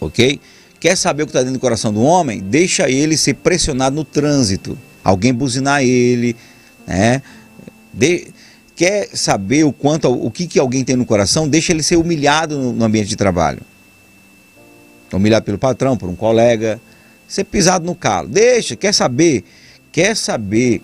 [0.00, 0.38] Ok?
[0.78, 2.40] Quer saber o que está dentro do coração do homem?
[2.40, 4.78] Deixa ele ser pressionado no trânsito.
[5.02, 6.36] Alguém buzinar ele,
[6.86, 7.22] né?
[7.92, 8.28] De...
[8.76, 11.48] Quer saber o quanto, o que, que alguém tem no coração?
[11.48, 13.62] Deixa ele ser humilhado no ambiente de trabalho.
[15.16, 16.80] Humilhado pelo patrão, por um colega,
[17.26, 18.28] ser pisado no calo.
[18.28, 19.44] Deixa, quer saber?
[19.92, 20.82] Quer saber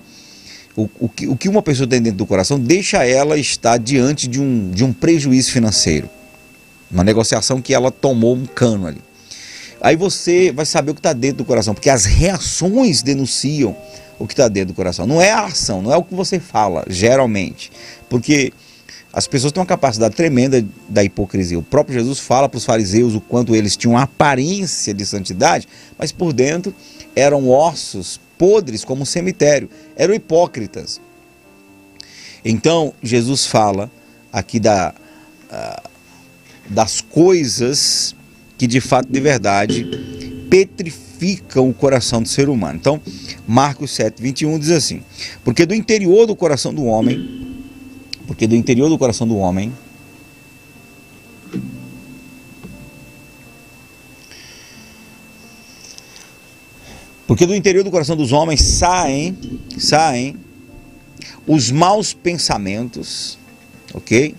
[0.77, 2.59] o, o, que, o que uma pessoa tem dentro do coração?
[2.59, 6.09] Deixa ela estar diante de um, de um prejuízo financeiro.
[6.90, 9.01] Uma negociação que ela tomou um cano ali.
[9.81, 13.77] Aí você vai saber o que está dentro do coração, porque as reações denunciam
[14.19, 15.07] o que está dentro do coração.
[15.07, 17.73] Não é a ação, não é o que você fala, geralmente.
[18.09, 18.53] Porque
[19.12, 21.59] as pessoas têm uma capacidade tremenda da hipocrisia.
[21.59, 25.66] O próprio Jesus fala para os fariseus o quanto eles tinham aparência de santidade,
[25.99, 26.75] mas por dentro
[27.14, 31.01] eram ossos podres como um cemitério, eram hipócritas.
[32.44, 33.90] Então, Jesus fala
[34.33, 34.94] aqui da,
[35.51, 35.88] uh,
[36.68, 38.14] das coisas
[38.57, 39.85] que de fato, de verdade,
[40.49, 42.79] petrificam o coração do ser humano.
[42.81, 43.01] Então,
[43.46, 45.03] Marcos 7, 21 diz assim:
[45.42, 47.50] Porque do interior do coração do homem
[48.40, 49.70] porque do interior do coração do homem
[57.26, 59.38] Porque do interior do coração dos homens saem,
[59.79, 60.37] saem
[61.46, 63.38] os maus pensamentos,
[63.94, 64.35] ok?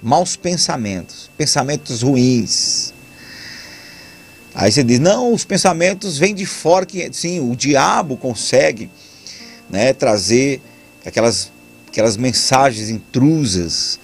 [0.00, 2.94] Maus pensamentos, pensamentos ruins.
[4.54, 8.88] Aí você diz, não, os pensamentos vêm de fora, que sim, o diabo consegue
[9.68, 10.62] né, trazer
[11.04, 11.52] aquelas
[11.94, 14.00] aquelas mensagens intrusas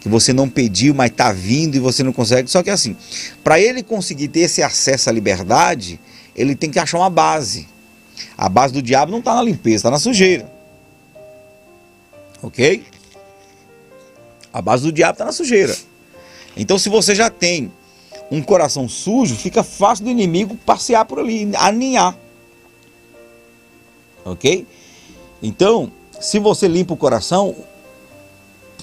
[0.00, 2.48] que você não pediu, mas está vindo e você não consegue.
[2.48, 2.96] Só que assim,
[3.42, 5.98] para ele conseguir ter esse acesso à liberdade,
[6.36, 7.68] ele tem que achar uma base.
[8.38, 10.48] A base do diabo não está na limpeza, está na sujeira.
[12.40, 12.84] Ok?
[14.52, 15.76] A base do diabo está na sujeira.
[16.56, 17.72] Então, se você já tem
[18.30, 22.16] um coração sujo, fica fácil do inimigo passear por ali, aninhar.
[24.24, 24.64] Ok?
[25.42, 25.90] Então,
[26.22, 27.54] se você limpa o coração,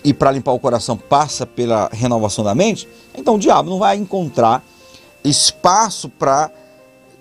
[0.04, 3.96] e para limpar o coração passa pela renovação da mente, então o diabo não vai
[3.96, 4.64] encontrar
[5.24, 6.52] espaço para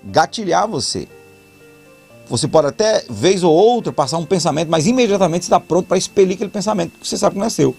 [0.04, 1.06] gatilhar você.
[2.28, 6.34] Você pode até, vez ou outra, passar um pensamento, mas imediatamente está pronto para expelir
[6.34, 7.74] aquele pensamento, porque você sabe que não é seu.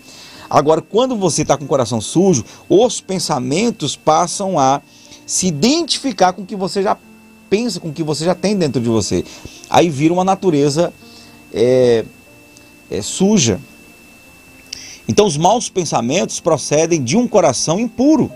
[0.49, 4.81] Agora, quando você está com o coração sujo, os pensamentos passam a
[5.25, 6.97] se identificar com o que você já
[7.49, 9.25] pensa, com o que você já tem dentro de você.
[9.69, 10.91] Aí vira uma natureza
[11.53, 12.03] é,
[12.89, 13.59] é, suja.
[15.07, 18.31] Então, os maus pensamentos procedem de um coração impuro.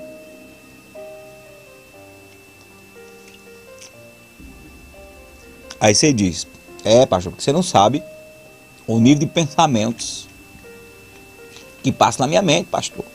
[5.79, 6.47] Aí você diz:
[6.83, 8.01] É, pastor, porque você não sabe
[8.87, 10.27] o nível de pensamentos
[11.83, 13.05] que passa na minha mente, pastor.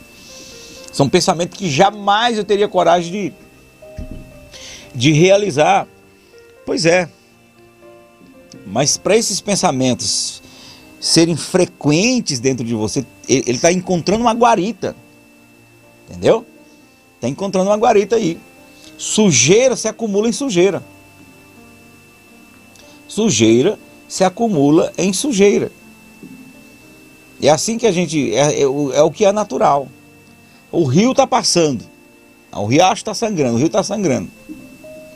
[0.91, 3.33] São pensamentos que jamais eu teria coragem de,
[4.93, 5.87] de realizar.
[6.65, 7.09] Pois é.
[8.65, 10.41] Mas para esses pensamentos
[10.99, 14.95] serem frequentes dentro de você, ele está encontrando uma guarita.
[16.09, 16.45] Entendeu?
[17.15, 18.37] Está encontrando uma guarita aí.
[18.97, 20.83] Sujeira se acumula em sujeira.
[23.07, 25.71] Sujeira se acumula em sujeira.
[27.41, 28.33] É assim que a gente.
[28.33, 29.87] É, é, é o que é natural.
[30.71, 31.85] O rio está passando.
[32.51, 34.29] O riacho está sangrando, o rio está sangrando.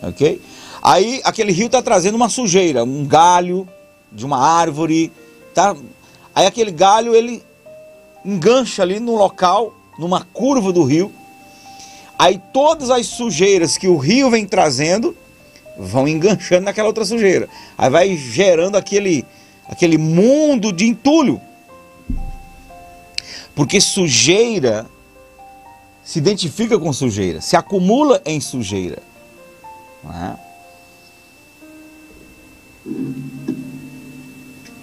[0.02, 0.40] Ok?
[0.82, 3.68] Aí aquele rio está trazendo uma sujeira, um galho
[4.12, 5.12] de uma árvore,
[5.54, 5.76] Tá?
[6.34, 7.44] Aí aquele galho ele
[8.26, 11.12] engancha ali no local, numa curva do rio.
[12.18, 15.16] Aí todas as sujeiras que o rio vem trazendo
[15.78, 17.50] vão enganchando naquela outra sujeira.
[17.78, 19.26] Aí vai gerando aquele
[19.68, 21.42] aquele mundo de entulho.
[23.56, 24.88] Porque sujeira
[26.04, 29.02] se identifica com sujeira, se acumula em sujeira.
[30.04, 30.36] Não é?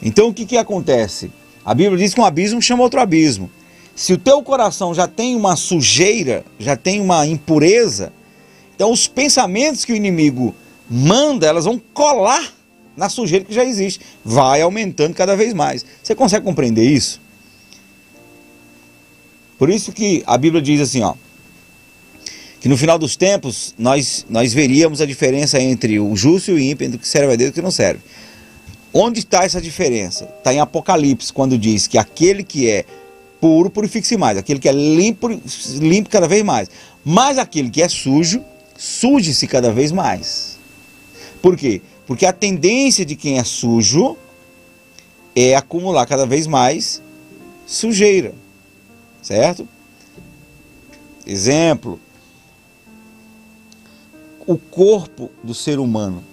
[0.02, 1.30] Então o que, que acontece?
[1.64, 3.50] A Bíblia diz que um abismo chama outro abismo.
[3.94, 8.12] Se o teu coração já tem uma sujeira, já tem uma impureza,
[8.74, 10.54] então os pensamentos que o inimigo
[10.88, 12.52] manda, elas vão colar
[12.96, 14.00] na sujeira que já existe.
[14.24, 15.84] Vai aumentando cada vez mais.
[16.02, 17.20] Você consegue compreender isso?
[19.58, 21.12] Por isso que a Bíblia diz assim, ó,
[22.60, 26.58] que no final dos tempos nós, nós veríamos a diferença entre o justo e o
[26.58, 28.00] ímpio, entre o que serve a Deus e o que não serve.
[28.92, 30.24] Onde está essa diferença?
[30.38, 32.84] Está em Apocalipse, quando diz que aquele que é
[33.40, 34.36] puro, purifique-se mais.
[34.36, 35.28] Aquele que é limpo,
[35.78, 36.68] limpe cada vez mais.
[37.04, 38.44] Mas aquele que é sujo,
[38.76, 40.58] suje-se cada vez mais.
[41.40, 41.80] Por quê?
[42.06, 44.16] Porque a tendência de quem é sujo
[45.34, 47.00] é acumular cada vez mais
[47.66, 48.34] sujeira,
[49.22, 49.66] certo?
[51.24, 52.00] Exemplo,
[54.46, 56.24] o corpo do ser humano.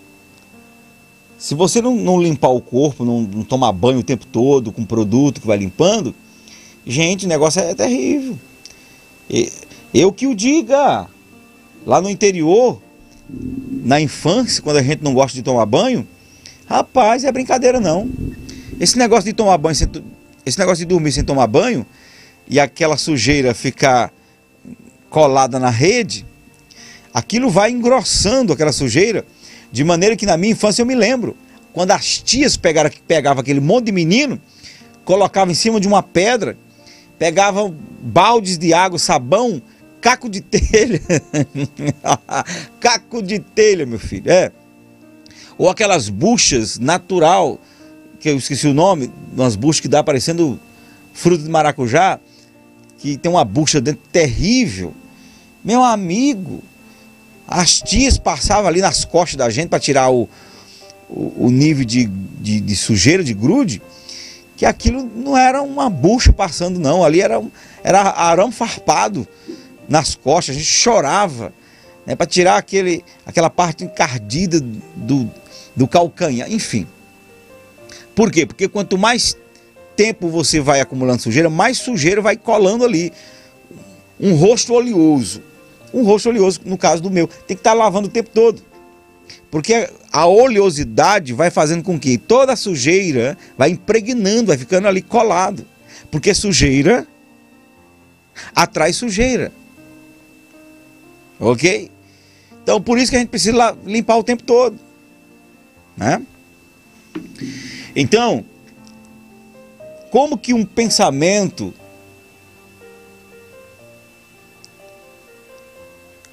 [1.38, 4.84] Se você não, não limpar o corpo, não, não, tomar banho o tempo todo com
[4.84, 6.16] produto que vai limpando,
[6.86, 8.38] gente, o negócio é terrível.
[9.94, 11.08] Eu que o diga,
[11.86, 12.82] lá no interior,
[13.84, 16.08] na infância, quando a gente não gosta de tomar banho,
[16.66, 18.10] rapaz, é brincadeira não.
[18.80, 19.76] Esse negócio de tomar banho,
[20.46, 21.86] esse negócio de dormir sem tomar banho
[22.48, 24.12] e aquela sujeira ficar
[25.10, 26.26] colada na rede,
[27.14, 29.26] aquilo vai engrossando aquela sujeira,
[29.72, 31.36] de maneira que na minha infância eu me lembro,
[31.74, 34.42] quando as tias pegaram, pegavam aquele monte de menino,
[35.06, 36.58] colocavam em cima de uma pedra,
[37.20, 39.62] pegavam baldes de água, sabão,
[40.02, 41.02] caco de telha.
[42.80, 44.52] caco de telha, meu filho, é.
[45.58, 47.60] Ou aquelas buchas natural,
[48.20, 50.60] que eu esqueci o nome, umas buchas que dá parecendo
[51.14, 52.20] fruto de maracujá,
[53.00, 54.94] que tem uma bucha dentro terrível.
[55.64, 56.64] Meu amigo,
[57.48, 60.28] as tias passavam ali nas costas da gente para tirar o,
[61.10, 63.82] o, o nível de, de, de, sujeira, de grude,
[64.58, 67.04] que aquilo não era uma bucha passando, não.
[67.04, 67.42] Ali era,
[67.84, 69.26] era arame farpado
[69.88, 71.54] nas costas, a gente chorava
[72.06, 74.60] né, para tirar aquele, aquela parte encardida
[74.96, 75.32] do,
[75.74, 76.86] do calcanhar, enfim.
[78.14, 78.46] Por quê?
[78.46, 79.38] Porque quanto mais
[79.96, 83.14] tempo você vai acumulando sujeira, mais sujeira vai colando ali.
[84.20, 85.44] Um rosto oleoso
[85.94, 87.28] um rosto oleoso, no caso do meu.
[87.28, 88.62] Tem que estar tá lavando o tempo todo.
[89.50, 95.02] Porque a oleosidade vai fazendo com que toda a sujeira vai impregnando, vai ficando ali
[95.02, 95.66] colado.
[96.12, 97.08] Porque sujeira
[98.56, 99.52] atrai sujeira.
[101.40, 101.90] Ok?
[102.64, 104.78] Então por isso que a gente precisa limpar o tempo todo.
[105.96, 106.22] Né?
[107.96, 108.46] Então,
[110.12, 111.74] como que um pensamento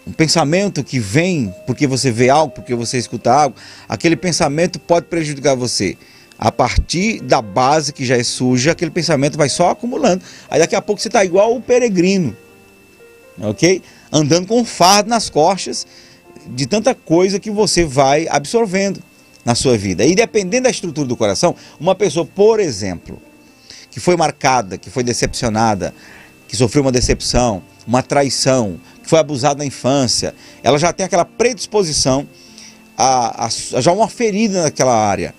[0.07, 3.57] um pensamento que vem porque você vê algo, porque você escuta algo,
[3.89, 5.97] aquele pensamento pode prejudicar você.
[6.39, 10.23] A partir da base que já é suja, aquele pensamento vai só acumulando.
[10.51, 12.37] Aí daqui a pouco você está igual o peregrino,
[13.41, 13.81] ok?
[14.13, 15.87] Andando com um fardo nas costas
[16.47, 19.03] de tanta coisa que você vai absorvendo
[19.45, 20.05] na sua vida.
[20.05, 23.21] E dependendo da estrutura do coração, uma pessoa, por exemplo,
[23.91, 25.95] que foi marcada, que foi decepcionada,
[26.49, 28.81] que sofreu uma decepção, uma traição,
[29.15, 32.27] foi abusada na infância, ela já tem aquela predisposição
[32.99, 35.33] a, a, a já uma ferida naquela área.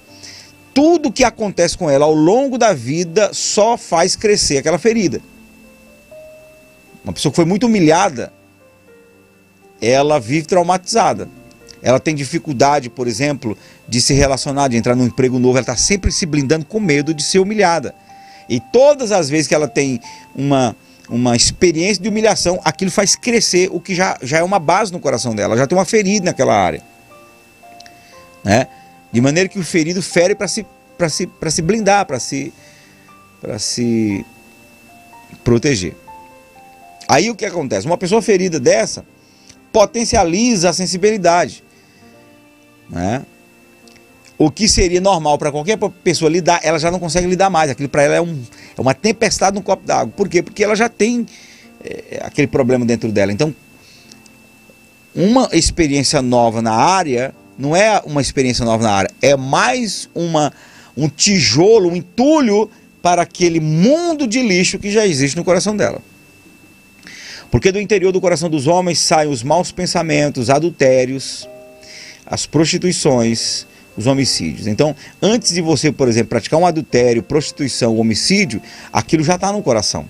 [0.73, 5.19] Tudo que acontece com ela ao longo da vida só faz crescer aquela ferida.
[7.03, 8.31] Uma pessoa que foi muito humilhada,
[9.81, 11.27] ela vive traumatizada.
[11.81, 13.57] Ela tem dificuldade, por exemplo,
[13.89, 17.13] de se relacionar, de entrar num emprego novo, ela está sempre se blindando com medo
[17.13, 17.93] de ser humilhada.
[18.47, 19.99] E todas as vezes que ela tem
[20.33, 20.73] uma,
[21.09, 24.99] uma experiência de humilhação, aquilo faz crescer o que já, já é uma base no
[24.99, 26.81] coração dela, já tem uma ferida naquela área.
[28.43, 28.67] Né?
[29.11, 30.65] De maneira que o ferido fere para se,
[31.09, 32.53] se, se blindar, para se,
[33.59, 34.25] se
[35.43, 35.95] proteger.
[37.07, 37.85] Aí o que acontece?
[37.85, 39.05] Uma pessoa ferida dessa
[39.75, 41.61] potencializa a sensibilidade.
[42.89, 43.25] Né?
[44.37, 47.69] O que seria normal para qualquer pessoa lidar, ela já não consegue lidar mais.
[47.69, 48.41] Aquilo para ela é, um,
[48.77, 50.13] é, uma tempestade no copo d'água.
[50.15, 50.43] Por quê?
[50.43, 51.25] Porque ela já tem
[51.83, 53.31] é, aquele problema dentro dela.
[53.31, 53.55] Então,
[55.15, 60.51] uma experiência nova na área não é uma experiência nova na área, é mais uma,
[60.97, 62.69] um tijolo, um entulho
[63.01, 66.01] para aquele mundo de lixo que já existe no coração dela.
[67.49, 71.47] Porque do interior do coração dos homens saem os maus pensamentos, adultérios,
[72.25, 73.65] as prostituições,
[73.97, 74.67] os homicídios.
[74.67, 79.61] Então, antes de você, por exemplo, praticar um adultério, prostituição, homicídio, aquilo já está no
[79.61, 80.05] coração.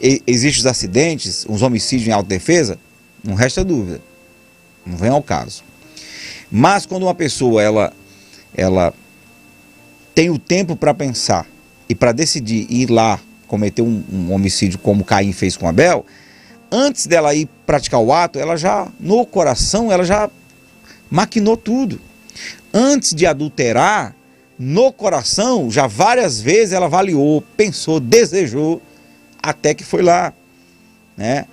[0.00, 2.78] E, Existem os acidentes, os homicídios em autodefesa?
[3.22, 4.00] Não resta dúvida.
[4.84, 5.62] Não vem ao caso.
[6.50, 7.92] Mas quando uma pessoa ela,
[8.54, 8.92] ela
[10.14, 11.46] tem o tempo para pensar
[11.88, 16.06] e para decidir ir lá cometer um, um homicídio como Caim fez com Abel,
[16.70, 20.30] antes dela ir praticar o ato, ela já, no coração, ela já
[21.10, 22.00] maquinou tudo
[22.72, 24.14] antes de adulterar,
[24.58, 28.80] no coração, já várias vezes ela avaliou, pensou, desejou,
[29.42, 30.32] até que foi lá.
[31.16, 31.46] Né?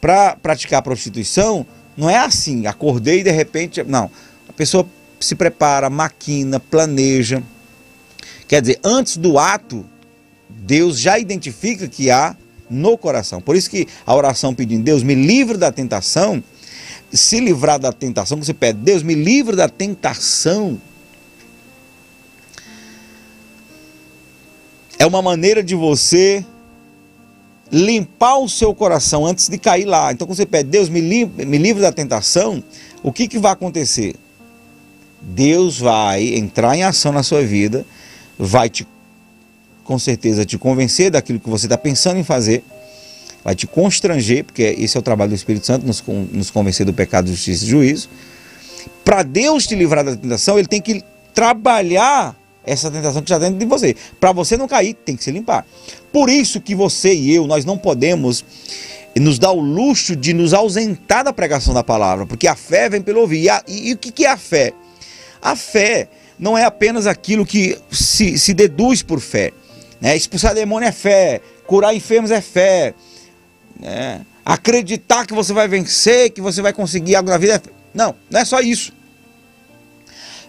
[0.00, 3.82] Para praticar prostituição, não é assim, acordei e de repente.
[3.82, 4.10] Não.
[4.48, 4.86] A pessoa
[5.18, 7.42] se prepara, maquina, planeja.
[8.46, 9.84] Quer dizer, antes do ato,
[10.48, 12.36] Deus já identifica que há
[12.68, 13.40] no coração.
[13.40, 16.42] Por isso que a oração pedindo, Deus me livre da tentação,
[17.14, 20.80] se livrar da tentação, você pede, Deus me livre da tentação.
[25.04, 26.44] é uma maneira de você
[27.70, 30.12] limpar o seu coração antes de cair lá.
[30.12, 32.62] Então, quando você pede, Deus me livre, me livre da tentação,
[33.02, 34.14] o que, que vai acontecer?
[35.20, 37.84] Deus vai entrar em ação na sua vida,
[38.38, 38.86] vai te,
[39.82, 42.62] com certeza, te convencer daquilo que você está pensando em fazer,
[43.44, 46.94] vai te constranger, porque esse é o trabalho do Espírito Santo, nos, nos convencer do
[46.94, 48.08] pecado, justiça e juízo.
[49.04, 51.02] Para Deus te livrar da tentação, ele tem que
[51.34, 52.34] trabalhar
[52.64, 53.94] essa tentação que está dentro de você.
[54.18, 55.66] Para você não cair, tem que se limpar.
[56.10, 58.42] Por isso que você e eu, nós não podemos
[59.14, 63.02] nos dar o luxo de nos ausentar da pregação da palavra, porque a fé vem
[63.02, 63.42] pelo ouvir.
[63.42, 64.72] E, a, e, e o que, que é a fé?
[65.42, 69.52] A fé não é apenas aquilo que se, se deduz por fé.
[70.00, 70.16] Né?
[70.16, 72.94] Expulsar demônio é fé, curar enfermos é fé,
[73.78, 74.24] né?
[74.44, 77.60] acreditar que você vai vencer, que você vai conseguir algo na vida é.
[77.92, 78.92] Não, não é só isso.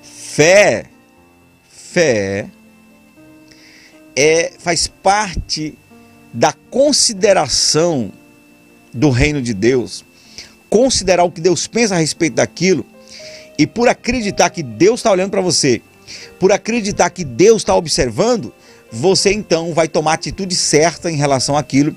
[0.01, 0.85] Fé
[1.95, 2.47] fé
[4.17, 5.77] é, faz parte
[6.33, 8.11] da consideração
[8.93, 10.03] do reino de Deus,
[10.69, 12.85] considerar o que Deus pensa a respeito daquilo,
[13.57, 15.81] e por acreditar que Deus está olhando para você,
[16.37, 18.53] por acreditar que Deus está observando,
[18.91, 21.95] você então vai tomar a atitude certa em relação àquilo,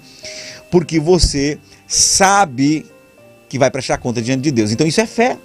[0.70, 2.86] porque você sabe
[3.48, 4.70] que vai prestar conta diante de Deus.
[4.70, 5.38] Então isso é fé.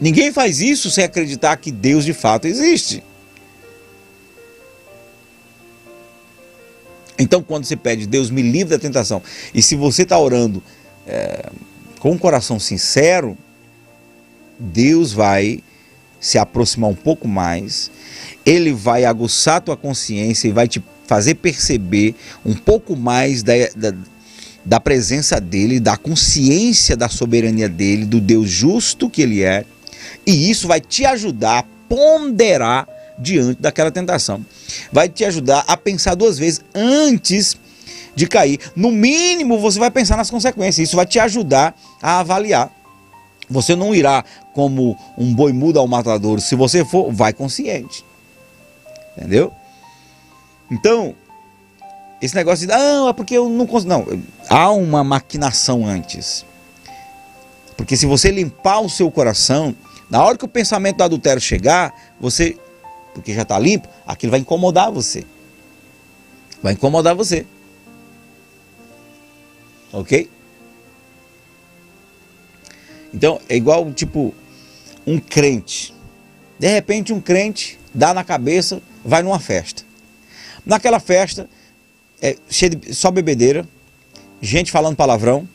[0.00, 3.02] Ninguém faz isso sem acreditar que Deus de fato existe.
[7.18, 9.22] Então, quando você pede, Deus me livre da tentação,
[9.52, 10.62] e se você está orando
[11.06, 11.50] é,
[11.98, 13.36] com um coração sincero,
[14.58, 15.62] Deus vai
[16.18, 17.90] se aproximar um pouco mais,
[18.44, 22.14] Ele vai aguçar a tua consciência e vai te fazer perceber
[22.44, 23.92] um pouco mais da, da,
[24.64, 29.64] da presença dEle, da consciência da soberania dEle, do Deus justo que Ele é,
[30.26, 32.88] e isso vai te ajudar a ponderar
[33.18, 34.44] diante daquela tentação.
[34.92, 37.56] Vai te ajudar a pensar duas vezes antes
[38.14, 38.58] de cair.
[38.74, 40.88] No mínimo, você vai pensar nas consequências.
[40.88, 42.70] Isso vai te ajudar a avaliar.
[43.48, 46.40] Você não irá como um boi mudo ao matador.
[46.40, 48.04] Se você for, vai consciente.
[49.16, 49.52] Entendeu?
[50.70, 51.14] Então,
[52.22, 53.88] esse negócio de, não, é porque eu não consigo.
[53.88, 54.06] Não,
[54.50, 56.44] há uma maquinação antes.
[57.76, 59.74] Porque se você limpar o seu coração,
[60.10, 62.58] na hora que o pensamento do adultério chegar, você
[63.14, 65.24] porque já está limpo, aquilo vai incomodar você.
[66.62, 67.46] Vai incomodar você.
[69.92, 70.28] Ok?
[73.12, 74.34] Então, é igual, tipo,
[75.06, 75.92] um crente.
[76.58, 79.82] De repente, um crente dá na cabeça, vai numa festa.
[80.64, 81.48] Naquela festa,
[82.22, 83.66] é cheio de, só bebedeira,
[84.40, 85.48] gente falando palavrão,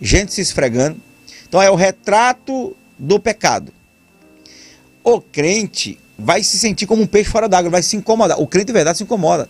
[0.00, 1.00] gente se esfregando.
[1.48, 3.72] Então, é o retrato do pecado.
[5.04, 8.40] O crente, vai se sentir como um peixe fora d'água, vai se incomodar.
[8.40, 9.48] O crente de verdade se incomoda.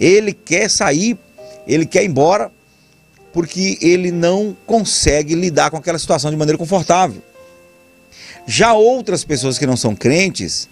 [0.00, 1.18] Ele quer sair,
[1.66, 2.50] ele quer ir embora,
[3.32, 7.22] porque ele não consegue lidar com aquela situação de maneira confortável.
[8.46, 10.68] Já outras pessoas que não são crentes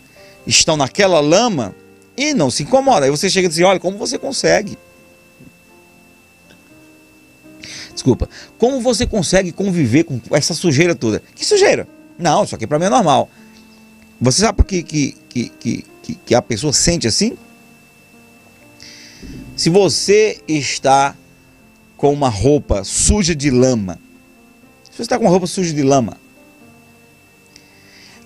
[0.46, 1.74] estão naquela lama
[2.16, 3.04] e não se incomodam.
[3.04, 4.78] Aí você chega e diz: Olha, como você consegue?
[7.94, 8.28] Desculpa.
[8.58, 11.22] Como você consegue conviver com essa sujeira toda?
[11.34, 11.86] Que sujeira?
[12.18, 13.30] Não, isso aqui para mim é normal.
[14.20, 17.36] Você sabe que, que, que, que, que a pessoa sente assim?
[19.56, 21.14] Se você está
[21.96, 23.98] com uma roupa suja de lama,
[24.90, 26.16] se você está com uma roupa suja de lama,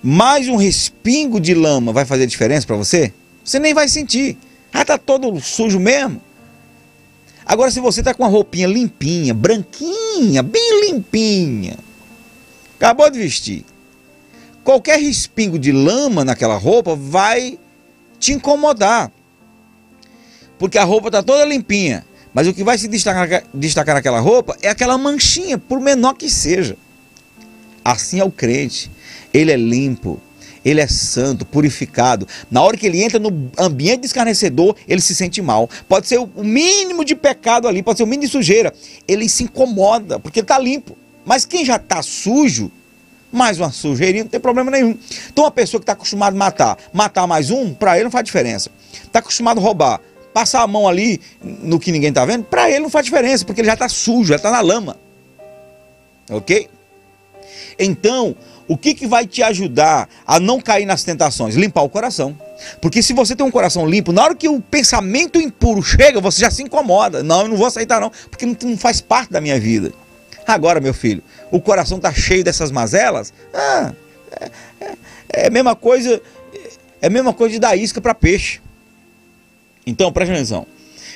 [0.01, 3.13] mais um respingo de lama vai fazer diferença para você?
[3.43, 4.37] Você nem vai sentir.
[4.73, 6.21] Ah, tá todo sujo mesmo.
[7.49, 11.79] Agora, se você está com uma roupinha limpinha, branquinha, bem limpinha,
[12.77, 13.65] acabou de vestir,
[14.63, 17.57] qualquer respingo de lama naquela roupa vai
[18.19, 19.11] te incomodar.
[20.59, 22.05] Porque a roupa está toda limpinha.
[22.35, 26.29] Mas o que vai se destacar, destacar naquela roupa é aquela manchinha, por menor que
[26.29, 26.77] seja.
[27.83, 28.91] Assim é o crente.
[29.33, 30.21] Ele é limpo,
[30.69, 32.27] ele é santo, purificado.
[32.49, 35.69] Na hora que ele entra no ambiente escarnecedor, ele se sente mal.
[35.87, 38.73] Pode ser o mínimo de pecado ali, pode ser o mínimo de sujeira.
[39.07, 40.97] Ele se incomoda, porque ele está limpo.
[41.25, 42.71] Mas quem já está sujo,
[43.31, 44.97] mais uma sujeirinha, não tem problema nenhum.
[45.27, 48.25] Então, uma pessoa que está acostumada a matar, matar mais um, para ele não faz
[48.25, 48.69] diferença.
[49.03, 50.01] Está acostumado a roubar,
[50.33, 53.61] passar a mão ali no que ninguém está vendo, para ele não faz diferença, porque
[53.61, 54.97] ele já está sujo, já está na lama.
[56.29, 56.69] Ok?
[57.77, 58.35] Então,
[58.69, 61.55] o que, que vai te ajudar a não cair nas tentações?
[61.55, 62.37] Limpar o coração.
[62.79, 66.41] Porque se você tem um coração limpo, na hora que o pensamento impuro chega, você
[66.41, 67.23] já se incomoda.
[67.23, 69.91] Não, eu não vou aceitar não, porque não faz parte da minha vida.
[70.45, 73.33] Agora, meu filho, o coração está cheio dessas mazelas?
[73.51, 73.91] Ah,
[74.39, 74.93] é, é,
[75.33, 76.21] é, a mesma coisa,
[77.01, 78.61] é a mesma coisa de dar isca para peixe.
[79.83, 80.67] Então, preste atenção.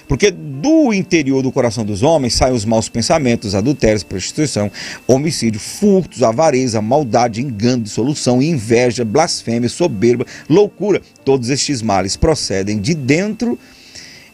[0.07, 4.71] Porque do interior do coração dos homens saem os maus pensamentos, adultérios, prostituição,
[5.07, 11.01] homicídio, furtos, avareza, maldade, engano, dissolução, inveja, blasfêmia, soberba, loucura.
[11.23, 13.57] Todos estes males procedem de dentro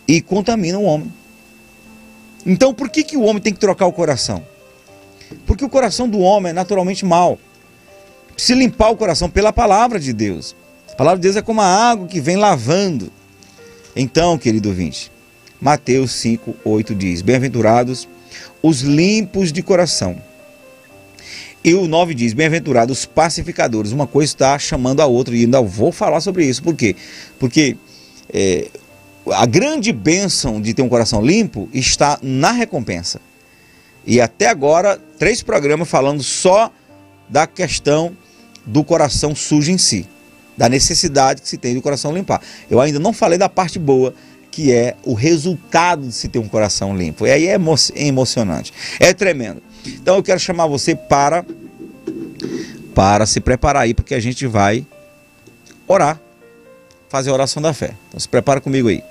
[0.07, 1.13] e contaminam o homem.
[2.45, 4.43] Então, por que, que o homem tem que trocar o coração?
[5.45, 7.37] Porque o coração do homem é naturalmente mau.
[8.33, 10.55] Precisa limpar o coração pela palavra de Deus.
[10.91, 13.11] A palavra de Deus é como a água que vem lavando.
[13.95, 15.11] Então, querido ouvinte,
[15.61, 18.07] Mateus 5, 8 diz: Bem-aventurados
[18.61, 20.21] os limpos de coração.
[21.63, 23.91] E o 9 diz: Bem-aventurados os pacificadores.
[23.91, 26.63] Uma coisa está chamando a outra, e ainda vou falar sobre isso.
[26.63, 26.95] Por quê?
[27.37, 27.75] Porque
[28.31, 28.67] é,
[29.31, 33.19] a grande bênção de ter um coração limpo está na recompensa.
[34.05, 36.71] E até agora, três programas falando só
[37.27, 38.15] da questão
[38.65, 40.07] do coração sujo em si,
[40.57, 42.41] da necessidade que se tem do coração limpar.
[42.69, 44.13] Eu ainda não falei da parte boa,
[44.59, 47.25] que é o resultado de se ter um coração limpo.
[47.25, 47.57] E aí é
[47.95, 49.63] emocionante, é tremendo.
[49.85, 51.45] Então eu quero chamar você para
[52.93, 54.85] para se preparar aí, porque a gente vai
[55.87, 56.19] orar,
[57.07, 57.95] fazer a oração da fé.
[58.09, 59.01] Então se prepara comigo aí.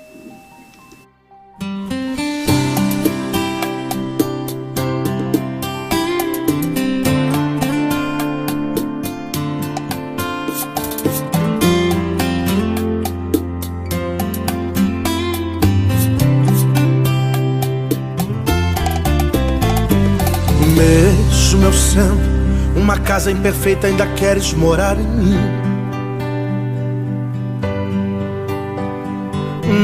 [23.19, 25.37] Casa imperfeita ainda queres morar em mim.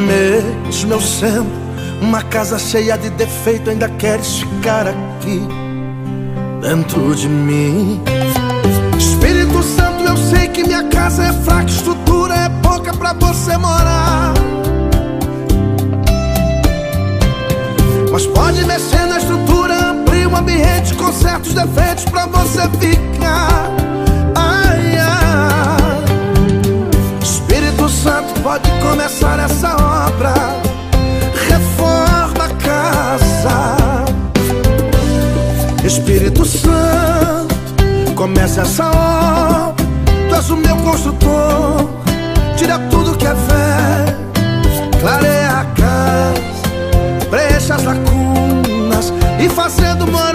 [0.08, 1.52] Mesmo eu sendo
[2.02, 5.46] uma casa cheia de defeito, ainda queres ficar aqui
[6.62, 8.02] dentro de mim.
[8.98, 14.34] Espírito Santo, eu sei que minha casa é fraca, estrutura é pouca pra você morar.
[18.14, 19.55] Mas pode mexer na estrutura,
[20.36, 23.70] o ambiente com certos defeitos pra você ficar.
[24.36, 26.04] Ai, ai.
[27.22, 30.34] Espírito Santo pode começar essa obra.
[31.50, 33.76] Reforma a casa.
[35.84, 37.56] Espírito Santo,
[38.16, 39.86] comece essa obra.
[40.30, 41.90] Tu és o meu construtor.
[42.58, 44.26] Tira tudo que é velho.
[45.00, 46.56] Clareia a casa
[47.30, 48.15] preencha as lacunas
[49.50, 50.35] fazendo morar.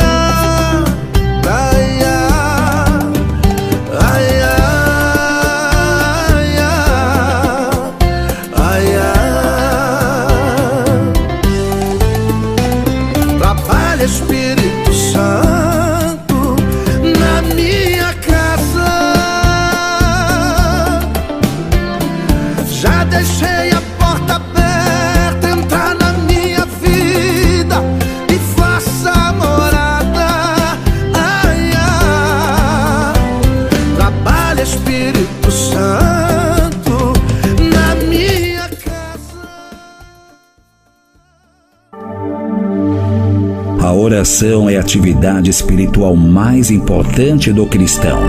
[44.20, 48.20] Oração é a atividade espiritual mais importante do cristão.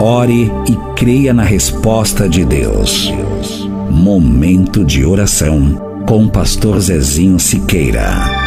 [0.00, 3.12] Ore e creia na resposta de Deus.
[3.90, 8.41] Momento de oração com Pastor Zezinho Siqueira.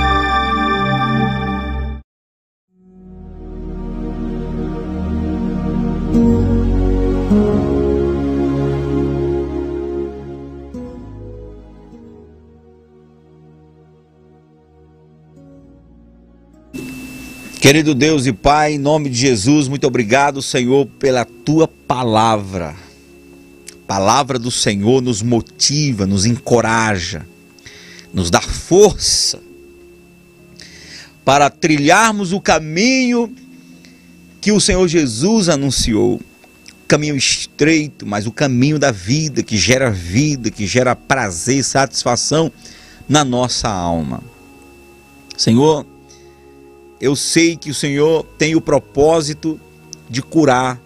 [17.66, 22.76] Querido Deus e Pai, em nome de Jesus, muito obrigado, Senhor, pela tua palavra.
[23.72, 27.26] A palavra do Senhor nos motiva, nos encoraja,
[28.14, 29.40] nos dá força
[31.26, 33.34] para trilharmos o caminho
[34.40, 36.22] que o Senhor Jesus anunciou.
[36.88, 42.52] Caminho estreito, mas o caminho da vida, que gera vida, que gera prazer, satisfação
[43.10, 44.22] na nossa alma.
[45.36, 45.84] Senhor,
[47.06, 49.60] eu sei que o Senhor tem o propósito
[50.10, 50.82] de curar,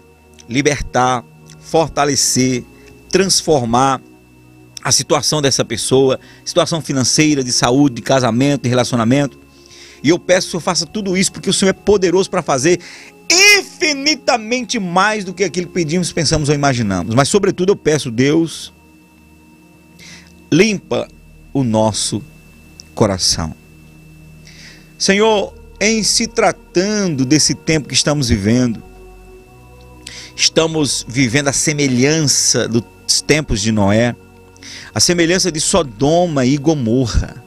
[0.50, 1.24] libertar,
[1.62, 2.66] fortalecer,
[3.10, 4.02] transformar
[4.84, 9.40] a situação dessa pessoa, situação financeira, de saúde, de casamento, de relacionamento.
[10.04, 12.42] E eu peço que o Senhor faça tudo isso porque o Senhor é poderoso para
[12.42, 12.82] fazer
[13.30, 17.16] infinitamente mais do que aquilo que pedimos, pensamos ou imaginamos.
[17.16, 18.74] Mas, sobretudo, eu peço, Deus,
[20.52, 21.08] limpa
[21.54, 22.22] o nosso
[22.94, 23.56] coração.
[24.98, 28.84] Senhor, em se tratando desse tempo que estamos vivendo,
[30.36, 32.84] estamos vivendo a semelhança dos
[33.26, 34.16] tempos de Noé,
[34.94, 37.44] a semelhança de Sodoma e Gomorra.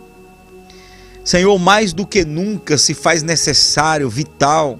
[1.24, 4.78] Senhor, mais do que nunca se faz necessário, vital,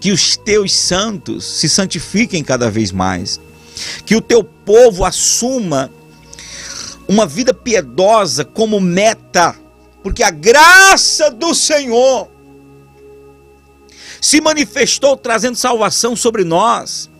[0.00, 3.40] que os teus santos se santifiquem cada vez mais,
[4.04, 5.90] que o teu povo assuma
[7.06, 9.56] uma vida piedosa como meta,
[10.08, 12.30] porque a graça do Senhor
[14.22, 17.10] se manifestou trazendo salvação sobre nós,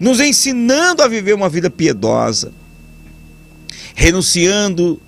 [0.00, 2.52] nos ensinando a viver uma vida piedosa,
[3.94, 5.00] renunciando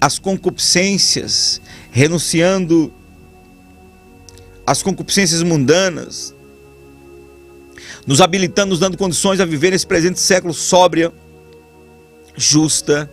[0.00, 2.90] às concupiscências, renunciando
[4.66, 6.34] às concupiscências mundanas,
[8.06, 11.12] nos habilitando, nos dando condições a viver nesse presente século sóbria,
[12.34, 13.10] justa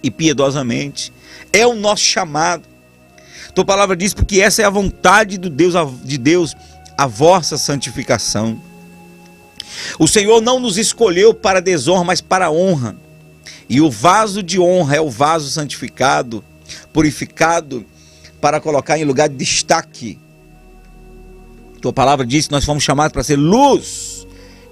[0.00, 1.12] e piedosamente.
[1.52, 2.64] É o nosso chamado.
[3.54, 5.74] Tua palavra diz porque essa é a vontade do Deus,
[6.04, 6.54] de Deus,
[6.96, 8.60] a vossa santificação.
[9.98, 12.96] O Senhor não nos escolheu para desonra, mas para honra.
[13.68, 16.44] E o vaso de honra é o vaso santificado,
[16.92, 17.84] purificado,
[18.40, 20.18] para colocar em lugar de destaque.
[21.80, 24.19] Tua palavra diz que nós fomos chamados para ser luz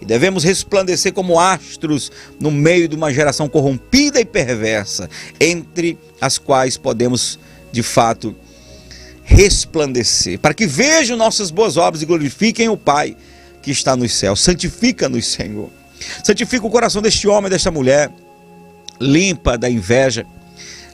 [0.01, 5.09] e devemos resplandecer como astros no meio de uma geração corrompida e perversa,
[5.41, 7.39] entre as quais podemos,
[7.73, 8.35] de fato,
[9.25, 13.17] resplandecer, para que vejam nossas boas obras e glorifiquem o Pai
[13.61, 14.41] que está nos céus.
[14.41, 15.69] Santifica-nos, Senhor.
[16.25, 18.11] Santifica o coração deste homem, desta mulher.
[19.01, 20.25] Limpa da inveja.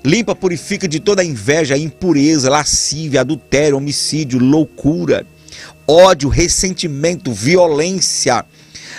[0.04, 5.26] Limpa, purifica de toda inveja, impureza, lascívia, adultério, homicídio, loucura,
[5.86, 8.44] ódio, ressentimento, violência.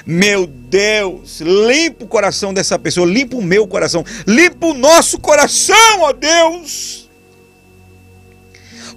[0.06, 6.02] Meu Deus, limpa o coração dessa pessoa, limpa o meu coração, limpa o nosso coração,
[6.02, 7.06] ó Deus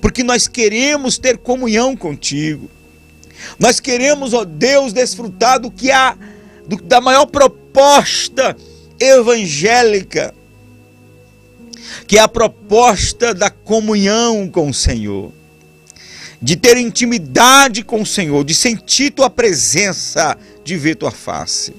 [0.01, 2.71] porque nós queremos ter comunhão contigo.
[3.59, 6.17] Nós queremos, ó Deus, desfrutar do que há,
[6.67, 8.57] do, da maior proposta
[8.99, 10.35] evangélica,
[12.07, 15.33] que é a proposta da comunhão com o Senhor,
[16.41, 21.75] de ter intimidade com o Senhor, de sentir tua presença, de ver tua face.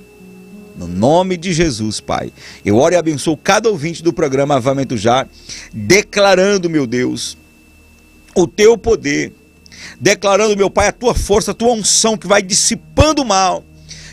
[0.75, 2.31] No nome de Jesus, Pai,
[2.63, 5.27] eu oro e abençoo cada ouvinte do programa Avamento Já,
[5.73, 7.37] declarando, meu Deus,
[8.35, 9.33] o teu poder,
[9.99, 13.63] declarando, meu Pai, a tua força, a tua unção que vai dissipando o mal,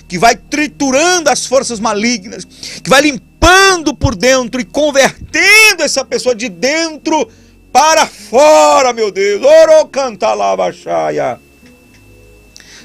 [0.09, 6.34] que vai triturando as forças malignas, que vai limpando por dentro e convertendo essa pessoa
[6.34, 7.28] de dentro
[7.77, 9.45] para fora, meu Deus.
[9.45, 11.39] Oro canta lá, baixaia.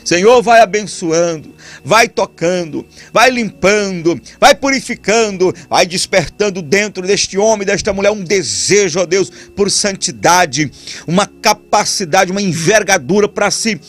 [0.04, 7.94] Senhor, vai abençoando, vai tocando, vai limpando, vai purificando, vai despertando dentro deste homem, desta
[7.94, 10.70] mulher, um desejo, ó Deus, por santidade,
[11.08, 13.80] uma capacidade, uma envergadura para se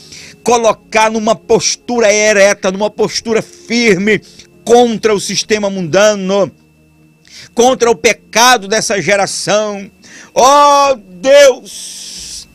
[0.45, 4.21] colocar numa postura ereta, numa postura firme
[4.65, 6.53] contra o sistema mundano,
[7.55, 9.91] contra o pecado dessa geração.
[10.35, 12.49] Ó Deus,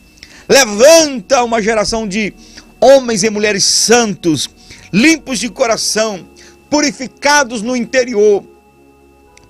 [0.48, 2.32] levanta uma geração de
[2.80, 4.48] homens e mulheres santos,
[4.92, 6.26] limpos de coração,
[6.70, 8.44] purificados no interior,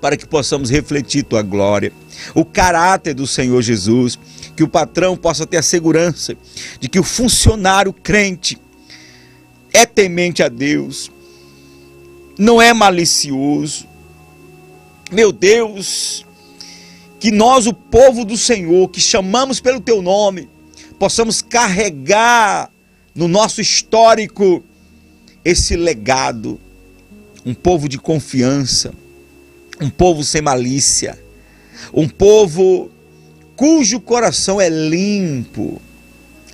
[0.01, 1.93] para que possamos refletir tua glória,
[2.35, 4.19] o caráter do Senhor Jesus,
[4.57, 6.37] que o patrão possa ter a segurança
[6.81, 8.59] de que o funcionário crente
[9.73, 11.11] é temente a Deus,
[12.39, 13.87] não é malicioso.
[15.11, 16.25] Meu Deus,
[17.19, 20.49] que nós, o povo do Senhor, que chamamos pelo teu nome,
[20.99, 22.71] possamos carregar
[23.15, 24.63] no nosso histórico
[25.45, 26.61] esse legado,
[27.45, 28.93] um povo de confiança,
[29.81, 31.19] um povo sem malícia,
[31.93, 32.91] um povo
[33.57, 35.81] cujo coração é limpo,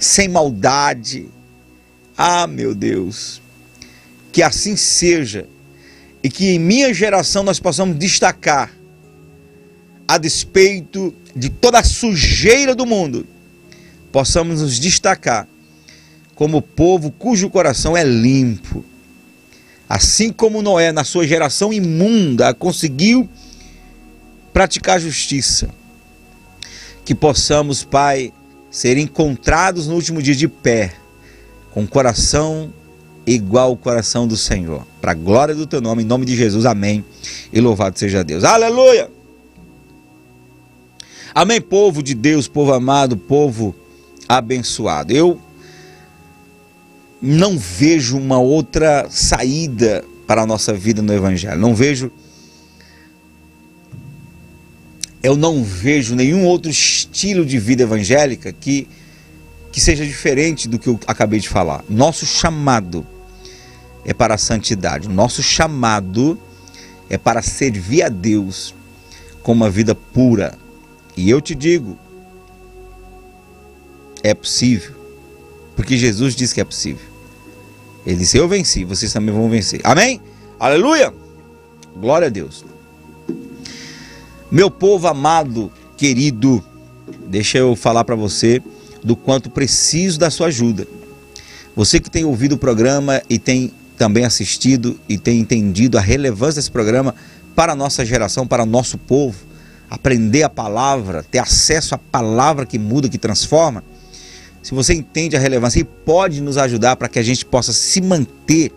[0.00, 1.26] sem maldade.
[2.16, 3.42] Ah, meu Deus,
[4.32, 5.46] que assim seja
[6.22, 8.72] e que em minha geração nós possamos destacar,
[10.06, 13.26] a despeito de toda a sujeira do mundo,
[14.12, 15.48] possamos nos destacar
[16.34, 18.84] como povo cujo coração é limpo.
[19.88, 23.28] Assim como Noé, na sua geração imunda, conseguiu
[24.52, 25.68] praticar justiça.
[27.04, 28.32] Que possamos, Pai,
[28.70, 30.94] ser encontrados no último dia de pé,
[31.70, 32.72] com coração
[33.26, 34.86] igual ao coração do Senhor.
[35.00, 37.04] Para a glória do teu nome, em nome de Jesus, amém.
[37.52, 38.42] E louvado seja Deus.
[38.42, 39.10] Aleluia!
[41.34, 43.74] Amém, povo de Deus, povo amado, povo
[44.28, 45.12] abençoado.
[45.12, 45.40] Eu
[47.20, 51.58] não vejo uma outra saída para a nossa vida no Evangelho.
[51.58, 52.12] Não vejo.
[55.20, 58.86] Eu não vejo nenhum outro estilo de vida evangélica que,
[59.72, 61.82] que seja diferente do que eu acabei de falar.
[61.88, 63.04] Nosso chamado
[64.04, 65.08] é para a santidade.
[65.08, 66.38] Nosso chamado
[67.10, 68.72] é para servir a Deus
[69.42, 70.62] com uma vida pura.
[71.16, 71.98] E eu te digo,
[74.22, 74.94] é possível,
[75.76, 77.14] porque Jesus disse que é possível.
[78.06, 79.80] Ele disse: Eu venci, vocês também vão vencer.
[79.84, 80.20] Amém?
[80.58, 81.12] Aleluia!
[81.96, 82.64] Glória a Deus.
[84.50, 86.62] Meu povo amado, querido,
[87.26, 88.62] deixa eu falar para você
[89.02, 90.86] do quanto preciso da sua ajuda.
[91.74, 96.60] Você que tem ouvido o programa e tem também assistido e tem entendido a relevância
[96.60, 97.14] desse programa
[97.54, 99.36] para a nossa geração, para o nosso povo,
[99.88, 103.84] aprender a palavra, ter acesso à palavra que muda, que transforma.
[104.62, 108.00] Se você entende a relevância e pode nos ajudar para que a gente possa se
[108.00, 108.72] manter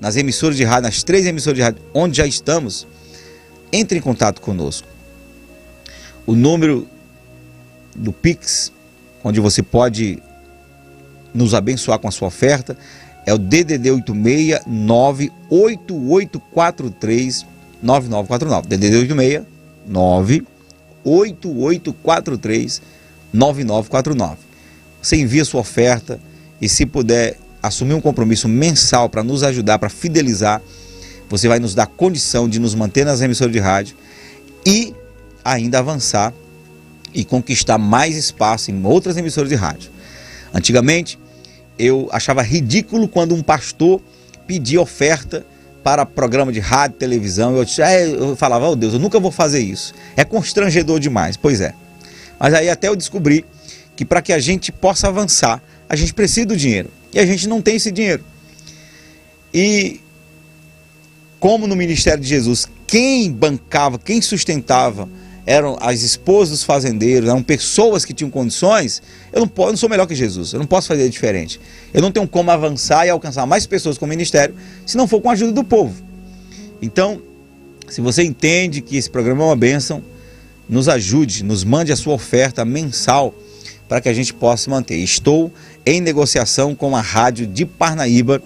[0.00, 2.86] nas emissoras de rádio, nas três emissoras de rádio onde já estamos,
[3.72, 4.88] entre em contato conosco.
[6.26, 6.88] O número
[7.94, 8.72] do Pix,
[9.22, 10.20] onde você pode
[11.32, 12.76] nos abençoar com a sua oferta,
[13.24, 17.46] é o DDD 86 98843
[17.82, 18.68] 9949.
[18.68, 19.57] DDD 86
[19.88, 22.82] 98843
[23.32, 24.36] 9949.
[25.00, 26.20] Você envia sua oferta
[26.60, 30.62] e se puder assumir um compromisso mensal para nos ajudar, para fidelizar,
[31.28, 33.96] você vai nos dar condição de nos manter nas emissoras de rádio
[34.64, 34.94] e
[35.44, 36.32] ainda avançar
[37.12, 39.90] e conquistar mais espaço em outras emissoras de rádio.
[40.52, 41.18] Antigamente,
[41.78, 44.00] eu achava ridículo quando um pastor
[44.46, 45.44] pedia oferta
[45.82, 47.56] para programa de rádio, televisão.
[47.56, 49.94] Eu, é, eu falava, oh Deus, eu nunca vou fazer isso.
[50.16, 51.36] É constrangedor demais.
[51.36, 51.74] Pois é.
[52.38, 53.44] Mas aí até eu descobri
[53.96, 56.90] que para que a gente possa avançar, a gente precisa do dinheiro.
[57.12, 58.22] E a gente não tem esse dinheiro.
[59.52, 60.00] E
[61.40, 65.08] como no ministério de Jesus, quem bancava, quem sustentava
[65.48, 69.00] eram as esposas dos fazendeiros, eram pessoas que tinham condições,
[69.32, 71.58] eu não, posso, eu não sou melhor que Jesus, eu não posso fazer diferente.
[71.94, 75.22] Eu não tenho como avançar e alcançar mais pessoas com o ministério se não for
[75.22, 75.94] com a ajuda do povo.
[76.82, 77.22] Então,
[77.88, 80.04] se você entende que esse programa é uma bênção,
[80.68, 83.34] nos ajude, nos mande a sua oferta mensal
[83.88, 84.96] para que a gente possa manter.
[84.96, 85.50] Estou
[85.86, 88.42] em negociação com a rádio de Parnaíba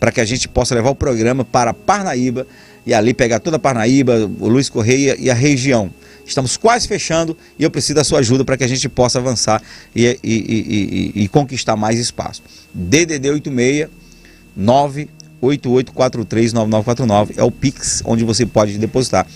[0.00, 2.46] para que a gente possa levar o programa para Parnaíba
[2.86, 5.90] e ali pegar toda a Parnaíba, o Luiz Correia e a região.
[6.26, 9.62] Estamos quase fechando e eu preciso da sua ajuda para que a gente possa avançar
[9.94, 12.42] e, e, e, e conquistar mais espaço.
[12.74, 13.88] DDD 86
[14.58, 19.26] 988439949 é o Pix onde você pode depositar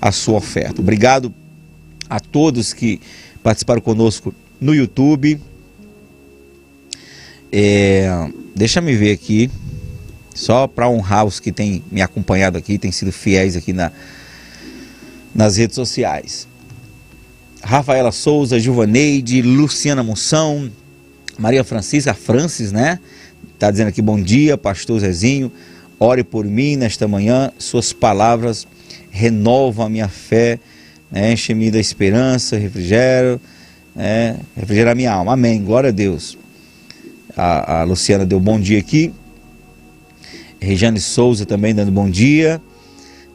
[0.00, 0.80] a sua oferta.
[0.80, 1.34] Obrigado
[2.08, 3.00] a todos que
[3.42, 5.40] participaram conosco no YouTube.
[7.50, 8.08] É,
[8.54, 9.50] deixa me ver aqui,
[10.34, 13.90] só para honrar os que têm me acompanhado aqui, têm sido fiéis aqui na,
[15.38, 16.48] nas redes sociais.
[17.62, 20.68] Rafaela Souza, Juvaneide, Luciana Moção,
[21.38, 22.98] Maria Francisca, Francis, né?
[23.56, 25.52] Tá dizendo aqui bom dia, pastor Zezinho.
[26.00, 28.66] Ore por mim nesta manhã, suas palavras
[29.12, 30.58] renovam a minha fé,
[31.08, 31.32] né?
[31.32, 33.40] enche-me da esperança, refrigero,
[33.94, 34.40] né?
[34.56, 35.34] refrigera a minha alma.
[35.34, 36.36] Amém, glória a Deus.
[37.36, 39.12] A, a Luciana deu bom dia aqui.
[40.58, 42.60] Regiane Souza também dando bom dia.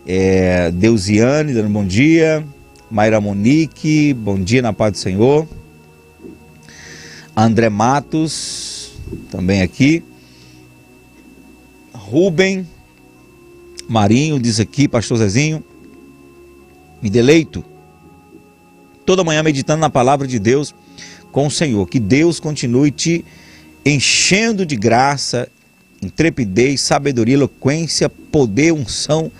[0.05, 2.45] É, Deusiane, dando bom dia.
[2.91, 5.47] Mayra Monique, bom dia na paz do Senhor.
[7.35, 8.91] André Matos,
[9.31, 10.03] também aqui.
[11.93, 12.67] Rubem
[13.87, 15.63] Marinho diz aqui, pastor Zezinho,
[17.01, 17.63] me deleito
[19.05, 20.75] toda manhã meditando na palavra de Deus
[21.31, 21.87] com o Senhor.
[21.87, 23.23] Que Deus continue te
[23.85, 25.47] enchendo de graça,
[26.01, 29.31] intrepidez, sabedoria, eloquência, poder, unção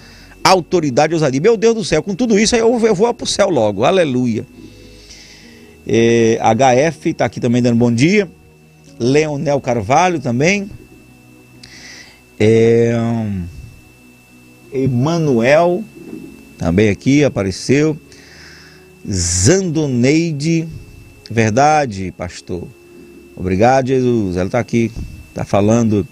[0.44, 1.42] autoridade e ousadia.
[1.42, 3.84] Meu Deus do céu, com tudo isso eu, eu vou para o céu logo.
[3.84, 4.46] Aleluia.
[5.86, 8.30] É, HF está aqui também dando bom dia.
[9.00, 10.70] Leonel Carvalho também.
[12.40, 12.94] É,
[14.72, 15.84] Emanuel
[16.58, 17.98] também aqui apareceu.
[19.10, 20.68] Zandoneide,
[21.30, 22.68] verdade, pastor.
[23.36, 24.38] Obrigado, Jesus.
[24.38, 24.92] Ela está aqui,
[25.30, 26.08] está falando.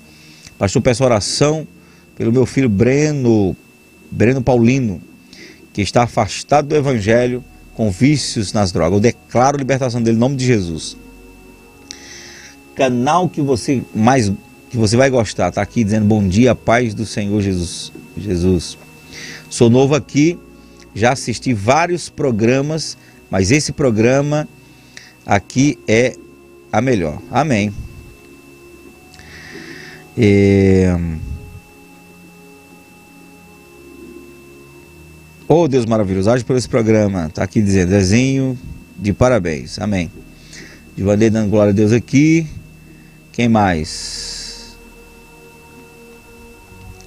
[0.57, 1.65] Pastor, peço oração
[2.15, 3.55] pelo meu filho Breno,
[4.11, 5.01] Breno Paulino,
[5.73, 7.43] que está afastado do Evangelho
[7.73, 8.93] com vícios nas drogas.
[8.93, 10.97] Eu declaro a libertação dele em nome de Jesus.
[12.75, 14.31] Canal que você mais
[14.69, 17.91] que você vai gostar, está aqui dizendo bom dia, paz do Senhor Jesus.
[18.17, 18.77] Jesus.
[19.49, 20.39] Sou novo aqui,
[20.95, 22.97] já assisti vários programas,
[23.29, 24.47] mas esse programa
[25.25, 26.15] aqui é
[26.71, 27.21] a melhor.
[27.29, 27.73] Amém.
[30.17, 30.97] É...
[35.53, 37.25] Oh Deus maravilhoso, age por esse programa.
[37.25, 38.57] Está aqui dizendo, desenho
[38.97, 39.79] de parabéns.
[39.79, 40.09] Amém.
[40.95, 42.47] Divanei dando glória a Deus aqui.
[43.33, 44.77] Quem mais?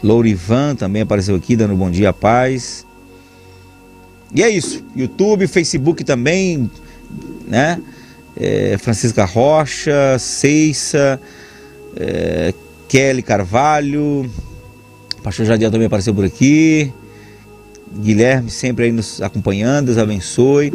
[0.03, 2.86] Lourivan também apareceu aqui dando bom dia, paz.
[4.34, 4.84] E é isso.
[4.95, 6.70] YouTube, Facebook também,
[7.49, 7.80] né?
[8.36, 11.18] É, Francisca Rocha, Ceissa,
[11.97, 12.53] é,
[12.88, 14.30] Kelly Carvalho,
[15.22, 16.92] Pastor Jadiel também apareceu por aqui.
[17.97, 20.72] Guilherme sempre aí nos acompanhando, Deus abençoe.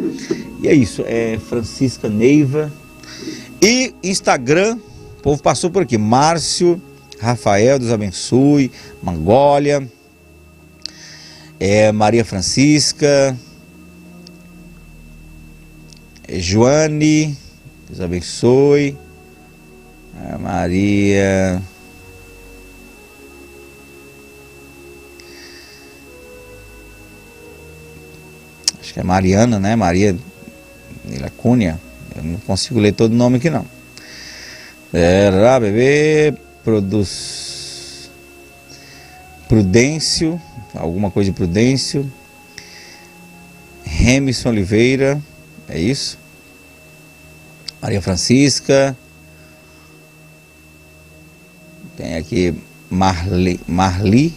[0.62, 2.72] E é isso, é Francisca Neiva.
[3.62, 4.78] E Instagram,
[5.18, 5.98] o povo passou por aqui.
[5.98, 6.80] Márcio,
[7.20, 8.70] Rafael, Deus abençoe.
[9.02, 9.86] Mangólia,
[11.58, 13.36] é Maria Francisca,
[16.26, 17.36] é Joane,
[17.88, 18.96] Deus abençoe.
[20.22, 21.62] É Maria.
[28.90, 29.76] Acho que é Mariana, né?
[29.76, 30.18] Maria
[31.36, 31.80] Cunha.
[32.16, 33.64] Eu não consigo ler todo o nome aqui não.
[34.92, 36.34] Era bebê,
[36.64, 38.10] produz
[39.46, 40.42] Prudêncio,
[40.74, 42.12] alguma coisa de Prudêncio.
[43.84, 45.22] Remison Oliveira,
[45.68, 46.18] é isso?
[47.80, 48.96] Maria Francisca.
[51.96, 52.52] Tem aqui
[52.90, 54.34] Marli, Marli.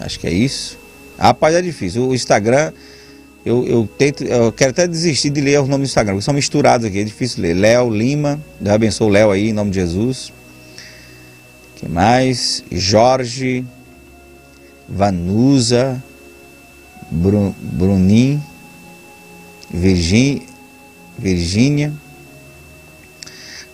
[0.00, 0.85] Acho que é isso.
[1.18, 2.08] Rapaz, é difícil.
[2.08, 2.72] O Instagram,
[3.44, 6.34] eu, eu tento, eu quero até desistir de ler os nomes do Instagram, porque são
[6.34, 7.54] misturados aqui, é difícil ler.
[7.54, 10.32] Léo Lima, Deus abençoe o Léo aí, em nome de Jesus.
[11.76, 12.62] que mais?
[12.70, 13.64] Jorge,
[14.88, 16.02] Vanusa,
[17.10, 18.42] Bru, Brunim,
[19.70, 20.42] Virgin,
[21.18, 21.92] Virgínia,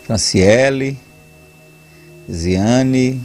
[0.05, 0.99] Franciele,
[2.31, 3.21] Ziane,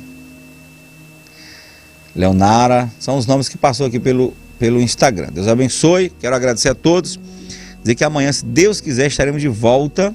[2.17, 5.29] Leonara, são os nomes que passou aqui pelo, pelo Instagram.
[5.31, 7.19] Deus abençoe, quero agradecer a todos.
[7.79, 10.13] Dizer que amanhã, se Deus quiser, estaremos de volta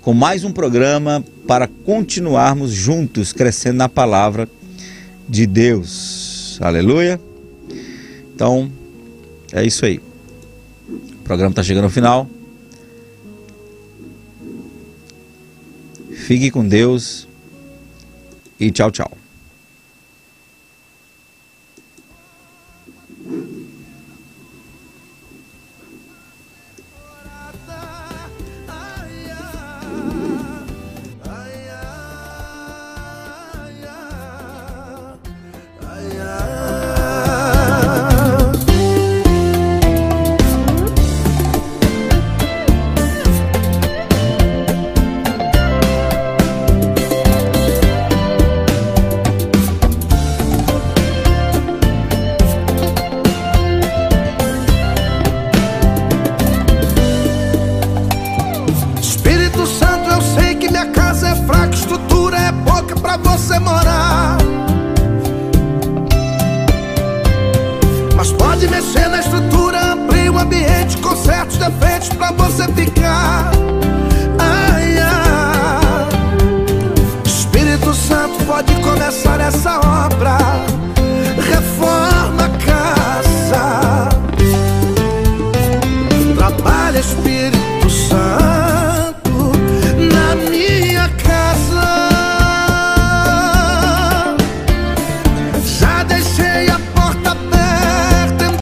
[0.00, 4.48] com mais um programa para continuarmos juntos crescendo na palavra
[5.28, 6.58] de Deus.
[6.62, 7.20] Aleluia.
[8.34, 8.72] Então,
[9.52, 10.00] é isso aí.
[10.88, 12.26] O programa está chegando ao final.
[16.14, 17.28] Fique com Deus
[18.58, 19.17] e tchau, tchau.